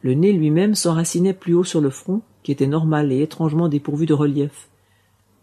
Le 0.04 0.14
nez 0.14 0.34
lui-même 0.34 0.76
s'enracinait 0.76 1.34
plus 1.34 1.54
haut 1.54 1.64
sur 1.64 1.80
le 1.80 1.90
front, 1.90 2.22
qui 2.44 2.52
était 2.52 2.68
normal 2.68 3.12
et 3.12 3.22
étrangement 3.22 3.70
dépourvu 3.70 4.06
de 4.06 4.14
relief, 4.14 4.70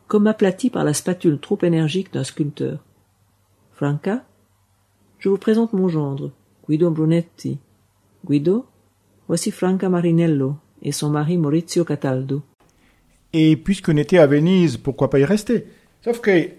comme 0.06 0.26
aplati 0.26 0.68
par 0.68 0.84
la 0.84 0.92
spatule 0.92 1.40
trop 1.40 1.58
énergique 1.62 2.12
d'un 2.12 2.24
sculpteur. 2.24 2.84
Franca, 3.72 4.22
je 5.18 5.30
vous 5.30 5.38
présente 5.38 5.72
mon 5.72 5.88
gendre, 5.88 6.30
Guido 6.68 6.90
Brunetti. 6.90 7.58
Guido, 8.26 8.66
voici 9.28 9.50
Franca 9.50 9.88
Marinello 9.88 10.56
et 10.82 10.92
son 10.92 11.08
mari 11.08 11.38
Maurizio 11.38 11.86
Cataldo. 11.86 12.42
Et 13.32 13.56
puisqu'on 13.56 13.96
était 13.96 14.18
à 14.18 14.26
Venise, 14.26 14.76
pourquoi 14.76 15.08
pas 15.08 15.20
y 15.20 15.24
rester? 15.24 15.68
Sauf 16.04 16.20
que, 16.20 16.50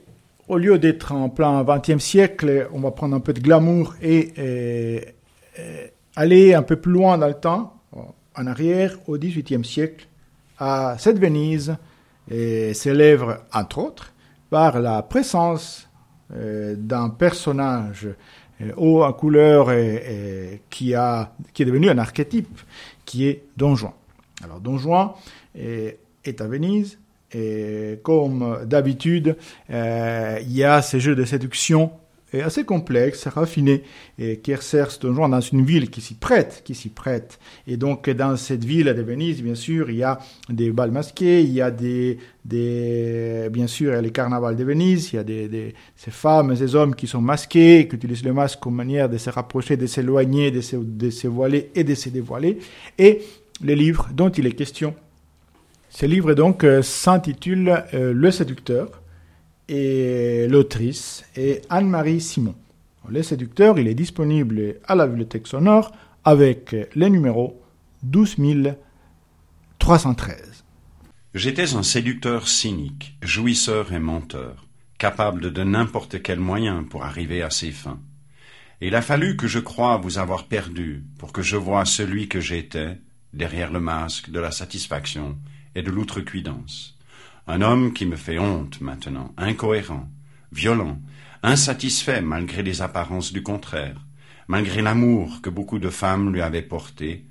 au 0.48 0.58
lieu 0.58 0.80
d'être 0.80 1.12
en 1.12 1.30
plein 1.30 1.64
XXe 1.64 2.04
siècle, 2.04 2.68
on 2.74 2.80
va 2.80 2.90
prendre 2.90 3.16
un 3.16 3.20
peu 3.20 3.34
de 3.34 3.42
glamour 3.42 3.94
et, 4.02 4.34
et 4.38 5.02
aller 6.16 6.56
un 6.56 6.64
peu 6.64 6.78
plus 6.78 6.92
loin 6.92 7.20
dans 7.20 7.28
le 7.28 7.36
temps, 7.36 7.81
en 8.36 8.48
arrière 8.48 8.98
au 9.08 9.18
XVIIIe 9.18 9.66
siècle, 9.66 10.08
à 10.58 10.96
cette 11.00 11.20
Venise 11.20 11.76
s'élève, 12.30 13.40
entre 13.52 13.80
autres, 13.80 14.14
par 14.50 14.80
la 14.80 15.02
présence 15.02 15.90
euh, 16.34 16.76
d'un 16.78 17.10
personnage 17.10 18.08
euh, 18.62 18.72
haut 18.78 19.04
en 19.04 19.12
couleur 19.12 19.68
qui, 20.70 20.94
est 20.94 21.66
devenu 21.66 21.90
un 21.90 21.98
archétype, 21.98 22.62
qui 23.06 23.28
est 23.28 23.44
Don 23.58 23.76
Juan. 23.76 23.94
Alors 24.44 24.60
Don 24.60 24.78
Juan 24.78 25.12
est, 25.56 26.00
est 26.24 26.40
à 26.40 26.48
Venise 26.48 27.00
et 27.34 28.00
comme 28.04 28.66
d'habitude, 28.66 29.38
euh, 29.70 30.40
il 30.42 30.52
y 30.52 30.64
a 30.64 30.82
ces 30.82 31.00
jeux 31.00 31.16
de 31.16 31.24
séduction 31.24 31.92
est 32.34 32.42
assez 32.42 32.64
complexe, 32.64 33.28
raffiné, 33.28 33.84
et 34.18 34.38
qui 34.38 34.52
exerce 34.52 35.00
toujours 35.00 35.28
dans 35.28 35.42
une 35.42 35.66
ville 35.66 35.90
qui 35.90 36.02
s'y 36.02 36.16
prête, 36.16 36.62
qui 36.64 36.76
s'y 36.76 36.90
prête. 36.90 37.40
Et 37.68 37.78
donc, 37.78 38.10
dans 38.10 38.36
cette 38.38 38.64
ville 38.64 38.86
de 38.86 39.02
Venise, 39.02 39.42
bien 39.42 39.56
sûr, 39.56 39.90
il 39.90 39.98
y 39.98 40.04
a 40.04 40.20
des 40.50 40.72
bals 40.72 40.92
masqués, 40.92 41.42
il 41.42 41.52
y 41.52 41.62
a 41.62 41.72
des, 41.72 42.18
des 42.46 43.50
bien 43.52 43.68
sûr, 43.68 44.02
les 44.02 44.12
carnavals 44.12 44.56
de 44.56 44.64
Venise, 44.64 45.12
il 45.12 45.16
y 45.18 45.20
a 45.20 45.24
des, 45.24 45.48
des, 45.48 45.74
ces 45.96 46.12
femmes 46.12 46.56
ces 46.56 46.76
hommes 46.76 46.96
qui 46.96 47.08
sont 47.08 47.22
masqués, 47.22 47.88
qui 47.88 47.96
utilisent 47.96 48.24
le 48.24 48.34
masque 48.34 48.60
comme 48.60 48.76
manière 48.76 49.10
de 49.10 49.18
se 49.18 49.30
rapprocher, 49.30 49.78
de 49.78 49.88
s'éloigner, 49.88 50.52
de 50.52 50.62
se, 50.62 50.76
de 50.76 51.10
se 51.10 51.28
voiler 51.28 51.72
et 51.76 51.84
de 51.84 51.96
se 51.96 52.10
dévoiler. 52.10 52.60
Et 52.98 53.22
les 53.64 53.76
livres 53.76 54.10
dont 54.14 54.30
il 54.30 54.46
est 54.46 54.54
question. 54.54 54.96
Ce 55.90 56.06
livre, 56.06 56.34
donc, 56.34 56.64
euh, 56.64 56.82
s'intitule 56.82 57.84
euh, 57.94 58.14
Le 58.14 58.32
séducteur 58.32 59.01
et 59.72 60.48
l'autrice 60.50 61.24
est 61.36 61.66
Anne-Marie 61.70 62.20
Simon. 62.20 62.56
Le 63.08 63.24
séducteur, 63.24 63.80
il 63.80 63.88
est 63.88 63.96
disponible 63.96 64.76
à 64.86 64.96
la 64.96 65.08
bibliothèque 65.08 65.48
sonore 65.48 65.94
avec 66.26 66.76
le 66.94 67.08
numéro 67.08 67.64
12313. 68.04 70.66
J'étais 71.34 71.74
un 71.74 71.84
séducteur 71.84 72.50
cynique, 72.50 73.18
jouisseur 73.22 73.94
et 73.94 74.00
menteur, 74.00 74.68
capable 74.98 75.54
de 75.54 75.64
n'importe 75.64 76.22
quel 76.22 76.42
moyen 76.42 76.84
pour 76.84 77.06
arriver 77.06 77.42
à 77.42 77.50
ses 77.50 77.72
fins. 77.72 78.02
Il 78.82 78.94
a 78.94 79.02
fallu 79.02 79.38
que 79.38 79.48
je 79.48 79.60
croie 79.60 79.96
vous 79.98 80.18
avoir 80.18 80.48
perdu 80.48 81.06
pour 81.18 81.32
que 81.32 81.42
je 81.42 81.56
voie 81.56 81.86
celui 81.86 82.28
que 82.28 82.42
j'étais 82.42 82.98
derrière 83.34 83.72
le 83.72 83.80
masque 83.80 84.32
de 84.32 84.42
la 84.42 84.52
satisfaction 84.52 85.38
et 85.76 85.82
de 85.82 85.92
l'outrecuidance. 85.92 86.98
Un 87.48 87.62
homme 87.62 87.94
qui 87.94 88.06
me 88.06 88.16
fait 88.16 88.40
honte 88.40 88.82
maintenant, 88.82 89.34
incohérent, 89.38 90.08
violent, 90.52 91.00
insatisfait 91.44 92.22
malgré 92.22 92.62
les 92.62 92.82
apparences 92.82 93.34
du 93.34 93.42
contraire, 93.42 94.06
malgré 94.48 94.82
l'amour 94.82 95.42
que 95.42 95.50
beaucoup 95.50 95.80
de 95.80 95.90
femmes 95.90 96.32
lui 96.32 96.42
avaient 96.42 96.62
porté, 96.62 97.26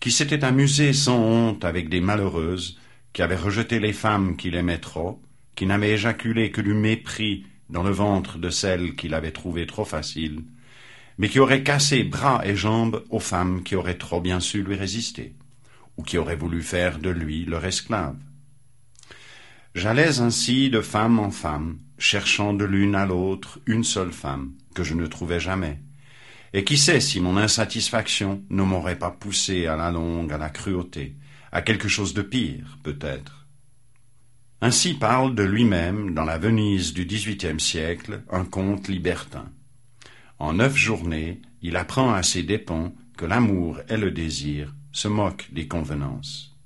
qui 0.00 0.10
s'était 0.10 0.44
amusé 0.44 0.92
sans 0.92 1.18
honte 1.18 1.64
avec 1.64 1.88
des 1.88 2.00
malheureuses, 2.00 2.78
qui 3.12 3.22
avaient 3.22 3.36
rejeté 3.36 3.80
les 3.80 3.92
femmes 3.92 4.36
qu'il 4.36 4.54
aimait 4.54 4.78
trop, 4.78 5.20
qui 5.56 5.66
n'avaient 5.66 5.90
éjaculé 5.90 6.52
que 6.52 6.60
du 6.60 6.74
mépris 6.74 7.44
dans 7.68 7.82
le 7.82 7.90
ventre 7.90 8.38
de 8.38 8.50
celles 8.50 8.94
qu'il 8.94 9.12
avait 9.12 9.32
trouvées 9.32 9.66
trop 9.66 9.84
faciles, 9.84 10.44
mais 11.18 11.28
qui 11.28 11.40
auraient 11.40 11.64
cassé 11.64 12.04
bras 12.04 12.42
et 12.46 12.54
jambes 12.54 13.04
aux 13.10 13.18
femmes 13.18 13.64
qui 13.64 13.74
auraient 13.74 13.98
trop 13.98 14.20
bien 14.20 14.38
su 14.38 14.62
lui 14.62 14.76
résister, 14.76 15.34
ou 15.96 16.04
qui 16.04 16.16
auraient 16.16 16.36
voulu 16.36 16.62
faire 16.62 17.00
de 17.00 17.10
lui 17.10 17.44
leur 17.44 17.64
esclave. 17.64 18.16
J'allais 19.78 20.18
ainsi 20.18 20.70
de 20.70 20.80
femme 20.80 21.20
en 21.20 21.30
femme, 21.30 21.78
cherchant 21.98 22.52
de 22.52 22.64
l'une 22.64 22.96
à 22.96 23.06
l'autre 23.06 23.60
une 23.64 23.84
seule 23.84 24.10
femme, 24.10 24.54
que 24.74 24.82
je 24.82 24.92
ne 24.92 25.06
trouvais 25.06 25.38
jamais. 25.38 25.78
Et 26.52 26.64
qui 26.64 26.76
sait 26.76 26.98
si 26.98 27.20
mon 27.20 27.36
insatisfaction 27.36 28.42
ne 28.50 28.64
m'aurait 28.64 28.98
pas 28.98 29.12
poussé 29.12 29.66
à 29.66 29.76
la 29.76 29.92
longue 29.92 30.32
à 30.32 30.36
la 30.36 30.50
cruauté, 30.50 31.14
à 31.52 31.62
quelque 31.62 31.86
chose 31.86 32.12
de 32.12 32.22
pire, 32.22 32.76
peut-être. 32.82 33.46
Ainsi 34.60 34.94
parle 34.94 35.36
de 35.36 35.44
lui-même, 35.44 36.12
dans 36.12 36.24
la 36.24 36.38
Venise 36.38 36.92
du 36.92 37.06
XVIIIe 37.06 37.60
siècle, 37.60 38.24
un 38.30 38.44
comte 38.44 38.88
libertin. 38.88 39.48
En 40.40 40.54
neuf 40.54 40.76
journées, 40.76 41.40
il 41.62 41.76
apprend 41.76 42.12
à 42.12 42.24
ses 42.24 42.42
dépens 42.42 42.92
que 43.16 43.26
l'amour 43.26 43.78
et 43.88 43.96
le 43.96 44.10
désir 44.10 44.74
se 44.90 45.06
moquent 45.06 45.46
des 45.52 45.68
convenances. 45.68 46.57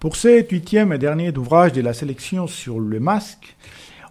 Pour 0.00 0.16
ce 0.16 0.42
huitième 0.50 0.94
et 0.94 0.98
dernier 0.98 1.36
ouvrage 1.36 1.72
de 1.72 1.82
la 1.82 1.92
sélection 1.92 2.46
sur 2.46 2.80
le 2.80 2.98
masque, 3.00 3.54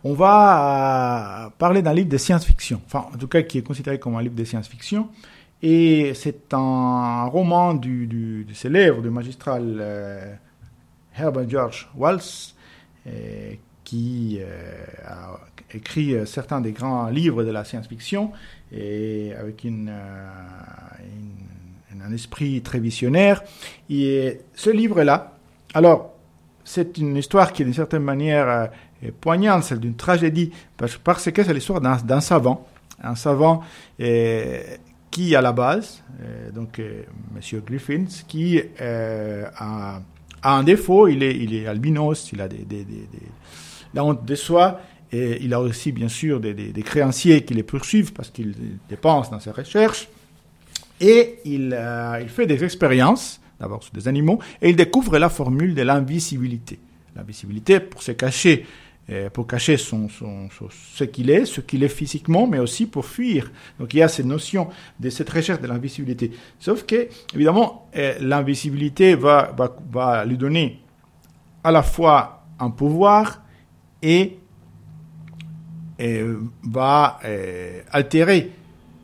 on 0.03 0.13
va 0.13 1.47
euh, 1.47 1.49
parler 1.57 1.81
d'un 1.81 1.95
livre 1.95 2.09
de 2.09 2.17
science-fiction, 2.17 2.79
enfin 2.85 3.07
en 3.11 3.17
tout 3.17 3.27
cas 3.27 3.41
qui 3.41 3.57
est 3.57 3.63
considéré 3.63 3.97
comme 3.97 4.15
un 4.15 4.21
livre 4.21 4.35
de 4.35 4.43
science-fiction. 4.43 5.09
Et 5.63 6.13
c'est 6.13 6.53
un 6.53 7.25
roman 7.25 7.73
du, 7.73 8.45
célèbre, 8.53 9.01
du 9.01 9.09
magistral 9.09 9.77
euh, 9.79 10.35
Herbert 11.17 11.49
George 11.49 11.89
Wells, 11.97 12.53
euh, 13.07 13.53
qui 13.83 14.39
a 15.07 15.39
écrit 15.73 16.15
certains 16.27 16.61
des 16.61 16.71
grands 16.71 17.09
livres 17.09 17.43
de 17.43 17.49
la 17.49 17.63
science-fiction, 17.63 18.31
et 18.71 19.33
avec 19.33 19.65
un 19.65 19.87
esprit 22.13 22.61
très 22.61 22.79
visionnaire. 22.79 23.41
Et 23.89 24.41
ce 24.53 24.69
livre-là, 24.69 25.38
alors, 25.73 26.13
c'est 26.63 26.97
une 26.97 27.17
histoire 27.17 27.53
qui, 27.53 27.63
d'une 27.63 27.73
certaine 27.73 28.03
manière, 28.03 28.47
euh, 28.47 28.65
est 29.03 29.11
poignante, 29.11 29.63
celle 29.63 29.79
d'une 29.79 29.95
tragédie, 29.95 30.51
parce, 30.77 30.97
que 30.97 31.43
c'est 31.43 31.53
l'histoire 31.53 31.81
d'un 31.81 32.21
savant, 32.21 32.67
un 33.01 33.15
savant 33.15 33.63
euh, 34.01 34.61
qui, 35.09 35.35
à 35.35 35.41
la 35.41 35.51
base, 35.51 36.03
euh, 36.21 36.51
donc 36.51 36.81
Monsieur 37.33 37.61
Griffins, 37.65 38.05
qui 38.27 38.61
a, 38.79 40.01
un 40.41 40.63
défaut, 40.63 41.07
il 41.07 41.23
est, 41.23 41.35
il 41.35 41.53
est 41.53 41.67
albinos, 41.67 42.31
il 42.31 42.41
a 42.41 42.47
des, 42.47 42.65
la 43.93 44.03
honte 44.03 44.25
de 44.25 44.35
soi, 44.35 44.79
et 45.11 45.43
il 45.43 45.53
a 45.53 45.59
aussi, 45.59 45.91
bien 45.91 46.07
sûr, 46.07 46.39
des, 46.39 46.83
créanciers 46.83 47.43
qui 47.43 47.53
les 47.53 47.63
poursuivent 47.63 48.13
parce 48.13 48.29
qu'ils 48.29 48.55
dépensent 48.89 49.31
dans 49.31 49.39
ses 49.39 49.51
recherches, 49.51 50.07
et 50.99 51.39
il 51.45 51.75
fait 52.27 52.45
des 52.45 52.63
expériences 52.63 53.39
d'abord 53.59 53.83
sur 53.83 53.93
des 53.93 54.07
animaux, 54.07 54.39
et 54.61 54.69
il 54.69 54.75
découvre 54.75 55.17
la 55.17 55.29
formule 55.29 55.75
de 55.75 55.81
l'invisibilité. 55.81 56.79
L'invisibilité 57.15 57.79
pour 57.79 58.01
se 58.01 58.11
cacher, 58.11 58.65
euh, 59.09 59.29
pour 59.29 59.47
cacher 59.47 59.77
son, 59.77 60.07
ce 60.09 61.03
qu'il 61.03 61.29
est, 61.29 61.45
ce 61.45 61.61
qu'il 61.61 61.83
est 61.83 61.89
physiquement, 61.89 62.47
mais 62.47 62.59
aussi 62.59 62.85
pour 62.85 63.05
fuir. 63.05 63.51
Donc 63.79 63.93
il 63.93 63.97
y 63.97 64.01
a 64.01 64.07
cette 64.07 64.25
notion 64.25 64.69
de 64.99 65.09
cette 65.09 65.29
recherche 65.29 65.61
de 65.61 65.67
l'invisibilité. 65.67 66.31
Sauf 66.59 66.85
que, 66.85 67.07
évidemment, 67.33 67.89
euh, 67.95 68.13
l'invisibilité 68.21 69.15
va, 69.15 69.53
va, 69.57 69.75
va 69.91 70.25
lui 70.25 70.37
donner 70.37 70.79
à 71.63 71.71
la 71.71 71.83
fois 71.83 72.43
un 72.59 72.69
pouvoir 72.69 73.41
et, 74.01 74.37
va 76.63 77.19
euh, 77.25 77.81
altérer 77.91 78.51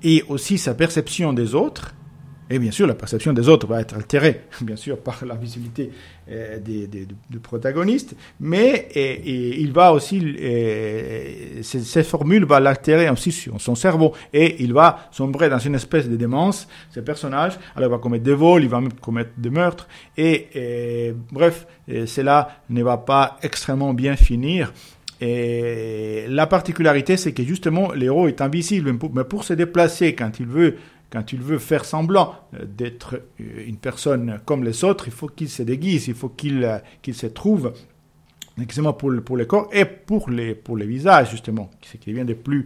et 0.02 0.24
aussi 0.30 0.58
sa 0.58 0.74
perception 0.74 1.34
des 1.34 1.54
autres 1.54 1.94
et 2.50 2.60
bien 2.60 2.72
sûr, 2.72 2.86
la 2.86 2.94
perception 2.94 3.34
des 3.34 3.50
autres 3.50 3.66
va 3.66 3.82
être 3.82 3.96
altérée, 3.96 4.42
bien 4.62 4.76
sûr, 4.76 5.00
par 5.00 5.24
la 5.26 5.36
visibilité 5.36 5.92
euh, 6.30 6.60
des, 6.60 6.88
du 6.88 7.40
protagoniste, 7.40 8.16
mais 8.40 8.88
et, 8.94 9.60
il 9.60 9.72
va 9.72 9.94
aussi, 9.94 10.36
euh, 10.40 11.62
ces, 11.64 12.04
formules 12.04 12.46
vont 12.46 12.60
l'altérer 12.60 13.10
aussi 13.10 13.32
sur 13.32 13.60
son 13.60 13.74
cerveau, 13.74 14.14
et 14.32 14.64
il 14.64 14.74
va 14.74 15.08
sombrer 15.12 15.50
dans 15.50 15.60
une 15.60 15.76
espèce 15.76 16.08
de 16.08 16.16
démence, 16.16 16.68
ce 16.92 17.00
personnage, 17.00 17.58
alors 17.76 17.90
il 17.90 17.94
va 17.94 17.98
commettre 18.00 18.24
des 18.24 18.34
vols, 18.34 18.64
il 18.64 18.70
va 18.70 18.80
même 18.80 18.94
commettre 18.94 19.32
des 19.38 19.50
meurtres, 19.50 19.88
et, 20.16 20.48
et 20.54 21.16
bref, 21.32 21.66
cela 22.06 22.62
ne 22.70 22.84
va 22.84 22.98
pas 22.98 23.38
extrêmement 23.42 23.94
bien 23.94 24.16
finir, 24.16 24.72
et 25.22 26.26
la 26.28 26.46
particularité, 26.46 27.16
c'est 27.16 27.32
que 27.32 27.44
justement, 27.44 27.94
l'héros 27.94 28.28
est 28.28 28.42
invisible, 28.42 28.96
mais 29.14 29.24
pour 29.24 29.44
se 29.46 29.54
déplacer 29.54 30.14
quand 30.14 30.40
il 30.40 30.46
veut 30.46 30.76
quand 31.10 31.34
il 31.34 31.42
veut 31.42 31.60
faire 31.60 31.86
semblant 31.86 32.36
euh, 32.54 32.66
d'être 32.66 33.16
euh, 33.40 33.64
une 33.68 33.78
personne 33.78 34.40
comme 34.46 34.64
les 34.64 34.84
autres, 34.84 35.08
il 35.08 35.14
faut 35.14 35.28
qu'il 35.28 35.50
se 35.50 35.64
déguise, 35.64 36.08
il 36.08 36.16
faut 36.16 36.30
qu'il 36.30 36.64
euh, 36.64 36.78
qu'il 37.02 37.16
se 37.16 37.28
trouve 37.28 37.74
excusez-moi 38.58 38.98
pour 38.98 39.10
le, 39.10 39.22
pour 39.22 39.36
le 39.36 39.46
corps 39.46 39.70
et 39.74 39.86
pour 39.86 40.30
les 40.30 40.56
pour 40.56 40.78
les 40.78 40.86
visages 40.86 41.32
justement 41.32 41.70
ce 41.82 41.98
qui 41.98 42.12
devient 42.12 42.24
de 42.24 42.34
plus 42.34 42.66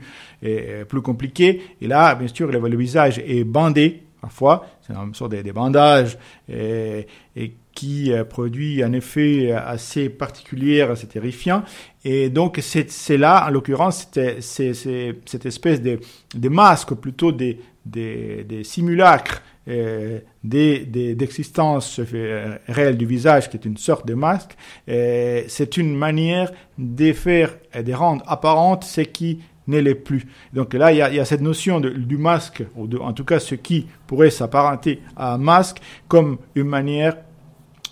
plus 0.87 1.01
compliqué 1.01 1.63
et 1.81 1.87
là 1.87 2.13
bien 2.13 2.27
sûr 2.27 2.51
le, 2.51 2.77
visage 2.77 3.17
est 3.25 3.43
bandé 3.43 4.03
parfois 4.21 4.67
c'est 4.83 4.93
une 4.93 5.15
sorte 5.15 5.31
de, 5.31 5.51
bandages 5.51 6.15
et, 6.47 7.07
et 7.35 7.55
qui 7.73 8.11
produit 8.29 8.83
un 8.83 8.91
effet 8.91 9.53
assez 9.53 10.09
particulier, 10.09 10.81
assez 10.81 11.07
terrifiant. 11.07 11.63
Et 12.03 12.29
donc, 12.29 12.59
c'est 12.61 13.17
là, 13.17 13.47
en 13.47 13.51
l'occurrence, 13.51 14.09
cette 14.11 15.45
espèce 15.45 15.81
de, 15.81 15.97
de 16.35 16.49
masque, 16.49 16.93
plutôt 16.95 17.31
des, 17.31 17.57
des, 17.91 18.43
des 18.43 18.63
simulacres 18.63 19.41
euh, 19.67 20.19
d'existence 20.43 21.99
euh, 21.99 22.57
réelle 22.67 22.97
du 22.97 23.05
visage, 23.05 23.49
qui 23.49 23.57
est 23.57 23.65
une 23.65 23.77
sorte 23.77 24.07
de 24.07 24.13
masque, 24.13 24.55
euh, 24.87 25.43
c'est 25.47 25.77
une 25.77 25.95
manière 25.95 26.51
de 26.77 27.13
faire 27.13 27.55
et 27.73 27.83
de 27.83 27.93
rendre 27.93 28.23
apparente 28.27 28.83
ce 28.83 29.01
qui 29.01 29.39
ne 29.67 29.77
l'est 29.77 29.95
plus. 29.95 30.25
Donc 30.53 30.73
là, 30.73 30.91
il 30.91 30.97
y 30.97 31.01
a, 31.01 31.09
il 31.09 31.15
y 31.15 31.19
a 31.19 31.25
cette 31.25 31.41
notion 31.41 31.79
de, 31.79 31.89
du 31.89 32.17
masque, 32.17 32.63
ou 32.75 32.87
de, 32.87 32.97
en 32.97 33.13
tout 33.13 33.25
cas 33.25 33.39
ce 33.39 33.55
qui 33.55 33.87
pourrait 34.07 34.31
s'apparenter 34.31 35.01
à 35.15 35.33
un 35.33 35.37
masque, 35.37 35.77
comme 36.07 36.37
une 36.55 36.67
manière 36.67 37.17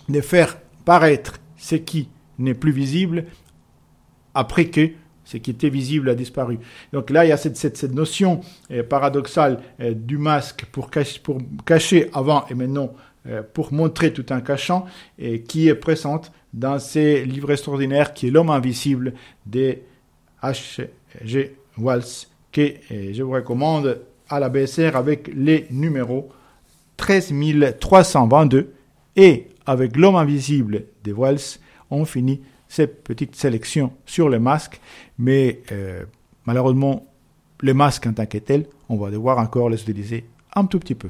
de 0.08 0.20
faire 0.20 0.58
paraître 0.84 1.38
ce 1.56 1.76
qui 1.76 2.08
n'est 2.38 2.54
plus 2.54 2.72
visible 2.72 3.26
après 4.34 4.66
que 4.66 4.90
ce 5.28 5.36
qui 5.36 5.50
était 5.50 5.68
visible 5.68 6.08
a 6.08 6.14
disparu. 6.14 6.58
Donc 6.94 7.10
là, 7.10 7.26
il 7.26 7.28
y 7.28 7.32
a 7.32 7.36
cette, 7.36 7.82
notion 7.82 8.40
euh, 8.70 8.82
paradoxale 8.82 9.60
euh, 9.78 9.92
du 9.92 10.16
masque 10.16 10.64
pour 10.72 10.90
cacher, 10.90 12.08
avant 12.14 12.46
et 12.48 12.54
maintenant 12.54 12.94
euh, 13.26 13.42
pour 13.42 13.70
montrer 13.74 14.14
tout 14.14 14.24
un 14.30 14.40
cachant 14.40 14.86
qui 15.46 15.68
est 15.68 15.74
présente 15.74 16.32
dans 16.54 16.78
ces 16.78 17.26
livres 17.26 17.50
extraordinaires 17.50 18.14
qui 18.14 18.28
est 18.28 18.30
L'homme 18.30 18.48
invisible 18.48 19.12
de 19.44 19.76
H.G. 20.42 21.56
Wells 21.76 22.26
que 22.50 22.72
je 22.90 23.22
vous 23.22 23.32
recommande 23.32 24.00
à 24.30 24.40
la 24.40 24.48
BSR 24.48 24.96
avec 24.96 25.30
les 25.34 25.66
numéros 25.70 26.30
13322 26.96 28.72
et 29.16 29.48
avec 29.66 29.94
L'homme 29.96 30.16
invisible 30.16 30.84
de 31.04 31.12
Wells, 31.12 31.58
on 31.90 32.06
finit 32.06 32.40
cette 32.68 33.02
petite 33.02 33.34
sélection 33.34 33.92
sur 34.06 34.28
les 34.28 34.38
masques, 34.38 34.80
mais 35.18 35.60
euh, 35.72 36.04
malheureusement, 36.44 37.06
les 37.62 37.72
masques 37.72 38.06
en 38.06 38.12
tant 38.12 38.26
que 38.26 38.38
tels, 38.38 38.66
on 38.88 38.96
va 38.96 39.10
devoir 39.10 39.38
encore 39.38 39.70
les 39.70 39.80
utiliser 39.80 40.24
un 40.54 40.66
tout 40.66 40.78
petit 40.78 40.94
peu. 40.94 41.08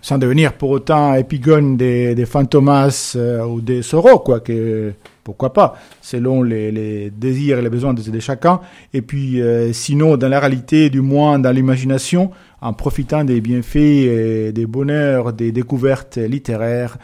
Sans 0.00 0.18
devenir 0.18 0.52
pour 0.52 0.70
autant 0.70 1.14
épigone 1.14 1.76
des, 1.76 2.26
fantomas 2.26 3.14
euh, 3.16 3.44
ou 3.44 3.60
des 3.60 3.82
soraux, 3.82 4.20
quoi, 4.20 4.40
que 4.40 4.92
pourquoi 5.24 5.52
pas, 5.52 5.76
selon 6.00 6.42
les, 6.42 7.10
désirs 7.10 7.58
et 7.58 7.62
les 7.62 7.70
besoins 7.70 7.94
de, 7.94 8.20
chacun. 8.20 8.60
Et 8.94 9.02
puis, 9.02 9.40
euh, 9.40 9.72
sinon, 9.72 10.16
dans 10.16 10.28
la 10.28 10.38
réalité, 10.40 10.88
du 10.88 11.00
moins 11.00 11.38
dans 11.38 11.50
l'imagination, 11.50 12.30
en 12.60 12.72
profitant 12.72 13.24
des 13.24 13.40
bienfaits, 13.40 13.76
et 13.76 14.52
des 14.52 14.66
bonheurs, 14.66 15.32
des 15.32 15.52
découvertes 15.52 16.16
littéraires 16.16 16.98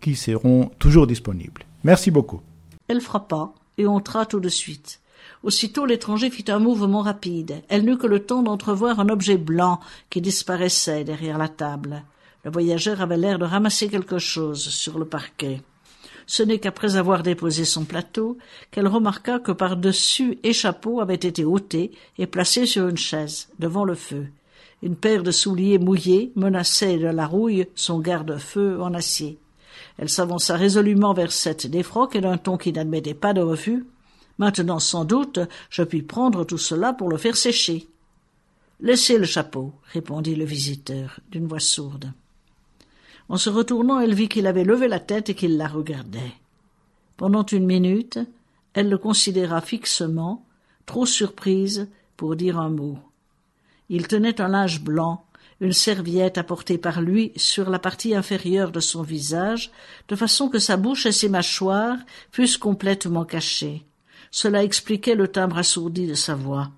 qui 0.00 0.14
seront 0.14 0.70
toujours 0.78 1.06
disponibles. 1.06 1.62
Merci 1.84 2.10
beaucoup. 2.10 2.40
Elle 2.88 3.00
frappa 3.00 3.52
et 3.78 3.86
entra 3.86 4.26
tout 4.26 4.40
de 4.40 4.48
suite. 4.48 5.00
Aussitôt 5.42 5.86
l'étranger 5.86 6.30
fit 6.30 6.50
un 6.50 6.58
mouvement 6.58 7.02
rapide. 7.02 7.62
Elle 7.68 7.84
n'eut 7.84 7.98
que 7.98 8.06
le 8.06 8.24
temps 8.24 8.42
d'entrevoir 8.42 9.00
un 9.00 9.08
objet 9.08 9.36
blanc 9.36 9.80
qui 10.10 10.20
disparaissait 10.20 11.04
derrière 11.04 11.38
la 11.38 11.48
table. 11.48 12.04
Le 12.44 12.50
voyageur 12.50 13.00
avait 13.00 13.16
l'air 13.16 13.38
de 13.38 13.44
ramasser 13.44 13.88
quelque 13.88 14.18
chose 14.18 14.68
sur 14.68 14.98
le 14.98 15.04
parquet. 15.04 15.62
Ce 16.26 16.42
n'est 16.42 16.58
qu'après 16.58 16.96
avoir 16.96 17.22
déposé 17.22 17.64
son 17.64 17.84
plateau 17.84 18.36
qu'elle 18.70 18.88
remarqua 18.88 19.38
que 19.38 19.52
par-dessus 19.52 20.38
et 20.42 20.52
avait 21.00 21.14
été 21.14 21.44
ôté 21.44 21.92
et 22.18 22.26
placé 22.26 22.66
sur 22.66 22.88
une 22.88 22.96
chaise, 22.96 23.48
devant 23.58 23.84
le 23.84 23.94
feu. 23.94 24.26
Une 24.82 24.96
paire 24.96 25.22
de 25.22 25.30
souliers 25.30 25.78
mouillés 25.78 26.32
menaçait 26.34 26.98
de 26.98 27.06
la 27.06 27.26
rouille 27.26 27.66
son 27.74 28.00
garde-feu 28.00 28.80
en 28.82 28.94
acier. 28.94 29.38
Elle 29.98 30.08
s'avança 30.08 30.56
résolument 30.56 31.14
vers 31.14 31.32
cette 31.32 31.66
défroque 31.66 32.16
et 32.16 32.20
d'un 32.20 32.36
ton 32.36 32.56
qui 32.56 32.72
n'admettait 32.72 33.14
pas 33.14 33.32
de 33.32 33.40
refus. 33.40 33.86
Maintenant, 34.38 34.78
sans 34.78 35.04
doute, 35.04 35.40
je 35.70 35.82
puis 35.82 36.02
prendre 36.02 36.44
tout 36.44 36.58
cela 36.58 36.92
pour 36.92 37.08
le 37.08 37.16
faire 37.16 37.36
sécher. 37.36 37.88
Laissez 38.80 39.16
le 39.16 39.24
chapeau, 39.24 39.72
répondit 39.92 40.34
le 40.34 40.44
visiteur 40.44 41.20
d'une 41.30 41.46
voix 41.46 41.60
sourde. 41.60 42.12
En 43.28 43.38
se 43.38 43.48
retournant, 43.48 43.98
elle 43.98 44.14
vit 44.14 44.28
qu'il 44.28 44.46
avait 44.46 44.64
levé 44.64 44.86
la 44.86 45.00
tête 45.00 45.30
et 45.30 45.34
qu'il 45.34 45.56
la 45.56 45.66
regardait. 45.66 46.34
Pendant 47.16 47.44
une 47.44 47.66
minute, 47.66 48.18
elle 48.74 48.90
le 48.90 48.98
considéra 48.98 49.62
fixement, 49.62 50.44
trop 50.84 51.06
surprise 51.06 51.88
pour 52.16 52.36
dire 52.36 52.58
un 52.58 52.68
mot. 52.68 52.98
Il 53.88 54.06
tenait 54.06 54.40
un 54.40 54.48
linge 54.48 54.82
blanc, 54.82 55.24
une 55.60 55.72
serviette 55.72 56.38
apportée 56.38 56.78
par 56.78 57.00
lui 57.00 57.32
sur 57.36 57.70
la 57.70 57.78
partie 57.78 58.14
inférieure 58.14 58.72
de 58.72 58.80
son 58.80 59.02
visage, 59.02 59.70
de 60.08 60.16
façon 60.16 60.48
que 60.48 60.58
sa 60.58 60.76
bouche 60.76 61.06
et 61.06 61.12
ses 61.12 61.28
mâchoires 61.28 61.98
fussent 62.30 62.58
complètement 62.58 63.24
cachées. 63.24 63.84
Cela 64.30 64.64
expliquait 64.64 65.14
le 65.14 65.28
timbre 65.28 65.58
assourdi 65.58 66.06
de 66.06 66.14
sa 66.14 66.34
voix. 66.34 66.70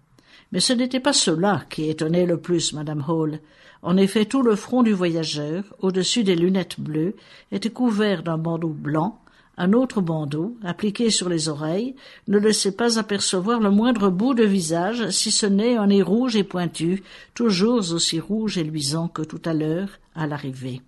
Mais 0.52 0.60
ce 0.60 0.72
n'était 0.72 1.00
pas 1.00 1.12
cela 1.12 1.64
qui 1.68 1.88
étonnait 1.90 2.26
le 2.26 2.38
plus 2.38 2.72
madame 2.72 3.04
Hall. 3.06 3.40
En 3.82 3.96
effet, 3.96 4.24
tout 4.24 4.42
le 4.42 4.56
front 4.56 4.82
du 4.82 4.92
voyageur, 4.92 5.64
au-dessus 5.80 6.24
des 6.24 6.36
lunettes 6.36 6.80
bleues, 6.80 7.14
était 7.52 7.70
couvert 7.70 8.22
d'un 8.22 8.38
bandeau 8.38 8.68
blanc, 8.68 9.20
un 9.58 9.72
autre 9.72 10.00
bandeau, 10.00 10.56
appliqué 10.64 11.10
sur 11.10 11.28
les 11.28 11.48
oreilles, 11.48 11.96
ne 12.28 12.38
laissait 12.38 12.72
pas 12.72 12.98
apercevoir 12.98 13.60
le 13.60 13.70
moindre 13.70 14.08
bout 14.08 14.32
de 14.32 14.44
visage, 14.44 15.10
si 15.10 15.32
ce 15.32 15.46
n'est 15.46 15.76
un 15.76 15.88
nez 15.88 16.00
rouge 16.00 16.36
et 16.36 16.44
pointu, 16.44 17.02
toujours 17.34 17.92
aussi 17.92 18.20
rouge 18.20 18.56
et 18.56 18.64
luisant 18.64 19.08
que 19.08 19.22
tout 19.22 19.42
à 19.44 19.54
l'heure, 19.54 19.88
à 20.14 20.26
l'arrivée. 20.26 20.80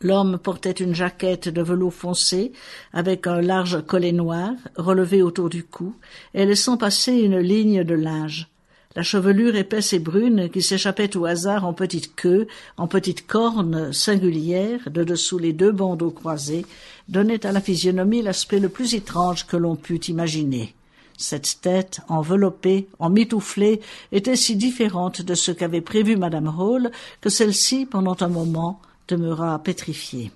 L'homme 0.00 0.38
portait 0.38 0.70
une 0.70 0.94
jaquette 0.94 1.48
de 1.48 1.62
velours 1.62 1.94
foncé, 1.94 2.52
avec 2.92 3.26
un 3.26 3.40
large 3.40 3.84
collet 3.86 4.12
noir, 4.12 4.52
relevé 4.76 5.22
autour 5.22 5.48
du 5.48 5.64
cou, 5.64 5.94
et 6.34 6.46
laissant 6.46 6.76
passer 6.76 7.12
une 7.12 7.38
ligne 7.38 7.82
de 7.84 7.94
linge 7.94 8.51
la 8.94 9.02
chevelure 9.02 9.56
épaisse 9.56 9.92
et 9.92 9.98
brune 9.98 10.50
qui 10.50 10.62
s'échappait 10.62 11.16
au 11.16 11.24
hasard 11.24 11.64
en 11.64 11.72
petite 11.72 12.14
queue, 12.14 12.46
en 12.76 12.86
petites 12.86 13.26
cornes 13.26 13.92
singulières, 13.92 14.90
de 14.90 15.04
dessous 15.04 15.38
les 15.38 15.52
deux 15.52 15.72
bandeaux 15.72 16.10
croisés, 16.10 16.66
donnait 17.08 17.46
à 17.46 17.52
la 17.52 17.60
physionomie 17.60 18.22
l'aspect 18.22 18.58
le 18.58 18.68
plus 18.68 18.94
étrange 18.94 19.46
que 19.46 19.56
l'on 19.56 19.76
pût 19.76 20.00
imaginer. 20.08 20.74
Cette 21.16 21.60
tête, 21.60 22.00
enveloppée, 22.08 22.88
emmitouflée, 22.98 23.80
était 24.10 24.36
si 24.36 24.56
différente 24.56 25.22
de 25.22 25.34
ce 25.34 25.52
qu'avait 25.52 25.80
prévu 25.80 26.16
madame 26.16 26.52
Hall 26.58 26.90
que 27.20 27.30
celle-ci, 27.30 27.86
pendant 27.86 28.16
un 28.20 28.28
moment, 28.28 28.80
demeura 29.06 29.62
pétrifiée. 29.62 30.32